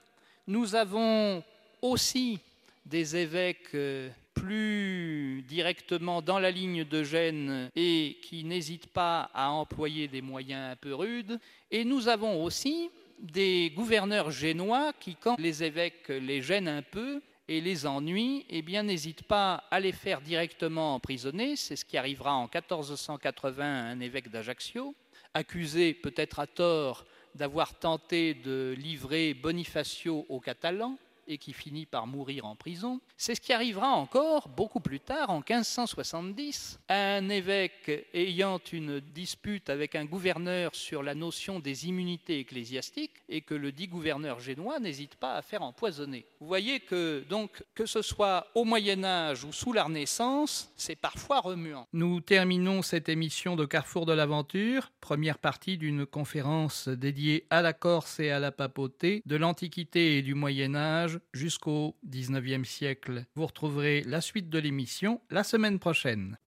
Nous 0.46 0.76
avons 0.76 1.44
aussi 1.82 2.40
des 2.86 3.16
évêques 3.16 3.74
euh, 3.74 4.10
plus 4.36 5.44
directement 5.48 6.22
dans 6.22 6.38
la 6.38 6.52
ligne 6.52 6.84
de 6.84 7.04
Gênes 7.04 7.72
et 7.76 8.18
qui 8.22 8.44
n'hésitent 8.44 8.94
pas 8.94 9.32
à 9.34 9.50
employer 9.50 10.08
des 10.08 10.22
moyens 10.22 10.74
un 10.74 10.76
peu 10.76 10.94
rudes. 10.94 11.40
Et 11.72 11.84
nous 11.84 12.08
avons 12.08 12.44
aussi 12.44 12.92
des 13.20 13.72
gouverneurs 13.76 14.30
génois 14.30 14.94
qui, 15.00 15.16
quand 15.16 15.40
les 15.40 15.64
évêques 15.64 16.10
les 16.10 16.42
gênent 16.42 16.68
un 16.68 16.84
peu, 16.84 17.22
et 17.48 17.62
les 17.62 17.86
ennuis, 17.86 18.46
eh 18.50 18.62
bien, 18.62 18.84
n'hésite 18.84 19.24
pas 19.24 19.64
à 19.70 19.80
les 19.80 19.92
faire 19.92 20.22
directement 20.22 20.96
emprisonner. 20.96 21.56
C'est 21.56 21.76
ce 21.76 21.86
qui 21.86 21.98
arrivera 21.98 22.34
en 22.34 22.50
1480 22.52 23.64
à 23.64 23.84
un 23.84 24.00
évêque 24.00 24.30
d'Ajaccio, 24.30 24.96
accusé 25.34 25.94
peut-être 25.94 26.40
à 26.40 26.48
tort 26.48 27.06
d'avoir 27.36 27.78
tenté 27.78 28.34
de 28.34 28.74
livrer 28.78 29.34
Bonifacio 29.34 30.26
aux 30.30 30.40
Catalans 30.40 30.98
et 31.28 31.38
qui 31.38 31.54
finit 31.54 31.86
par 31.86 32.08
mourir 32.08 32.46
en 32.46 32.56
prison. 32.56 33.02
C'est 33.18 33.36
ce 33.36 33.42
qui 33.42 33.54
arrivera 33.54 33.90
encore 33.90 34.50
beaucoup 34.50 34.80
plus 34.80 35.00
tard, 35.00 35.30
en 35.30 35.40
1570, 35.40 36.80
un 36.90 37.30
évêque 37.30 38.08
ayant 38.14 38.60
une 38.72 39.00
dispute 39.00 39.70
avec 39.70 39.96
un 39.96 40.06
gouverneur 40.06 40.76
sur 40.76 41.04
la 41.04 41.16
notion 41.16 41.60
des 41.60 41.88
immunités 41.88 42.40
ecclésiastiques 42.40 43.24
et 43.30 43.42
que 43.42 43.54
le 43.54 43.72
dit 43.72 43.88
gouverneur 43.88 44.40
génois 44.40 44.80
n'hésite 44.80 45.16
pas 45.16 45.36
à 45.36 45.42
faire 45.42 45.62
empoisonner. 45.62 46.26
Vous 46.40 46.48
voyez 46.48 46.80
que 46.80 47.24
donc 47.30 47.64
que 47.74 47.86
ce 47.86 48.02
soit 48.02 48.48
au 48.56 48.64
Moyen 48.64 49.04
Âge 49.04 49.44
ou 49.44 49.52
sous 49.52 49.74
la 49.74 49.86
Renaissance, 49.86 50.72
c'est 50.76 50.96
parfois 50.96 51.40
remuant. 51.40 51.88
Nous 51.94 52.22
terminons 52.22 52.82
cette 52.82 53.10
émission 53.10 53.56
de 53.56 53.66
Carrefour 53.66 54.06
de 54.06 54.14
l'aventure, 54.14 54.92
première 55.02 55.38
partie 55.38 55.78
d'une 55.78 56.06
conférence 56.06 56.88
dédiée 56.88 57.46
à 57.50 57.62
la 57.62 57.74
Corse 57.74 58.20
et 58.20 58.32
à 58.32 58.40
la 58.40 58.52
papauté 58.52 59.22
de 59.26 59.36
l'Antiquité 59.36 60.18
et 60.18 60.22
du 60.22 60.34
Moyen 60.34 60.76
Âge 60.76 61.15
jusqu'au 61.34 61.96
19e 62.10 62.64
siècle. 62.64 63.26
Vous 63.36 63.46
retrouverez 63.46 64.04
la 64.04 64.22
suite 64.22 64.50
de 64.50 64.60
l'émission 64.60 65.22
la 65.30 65.44
semaine 65.44 65.80
prochaine. 65.80 66.38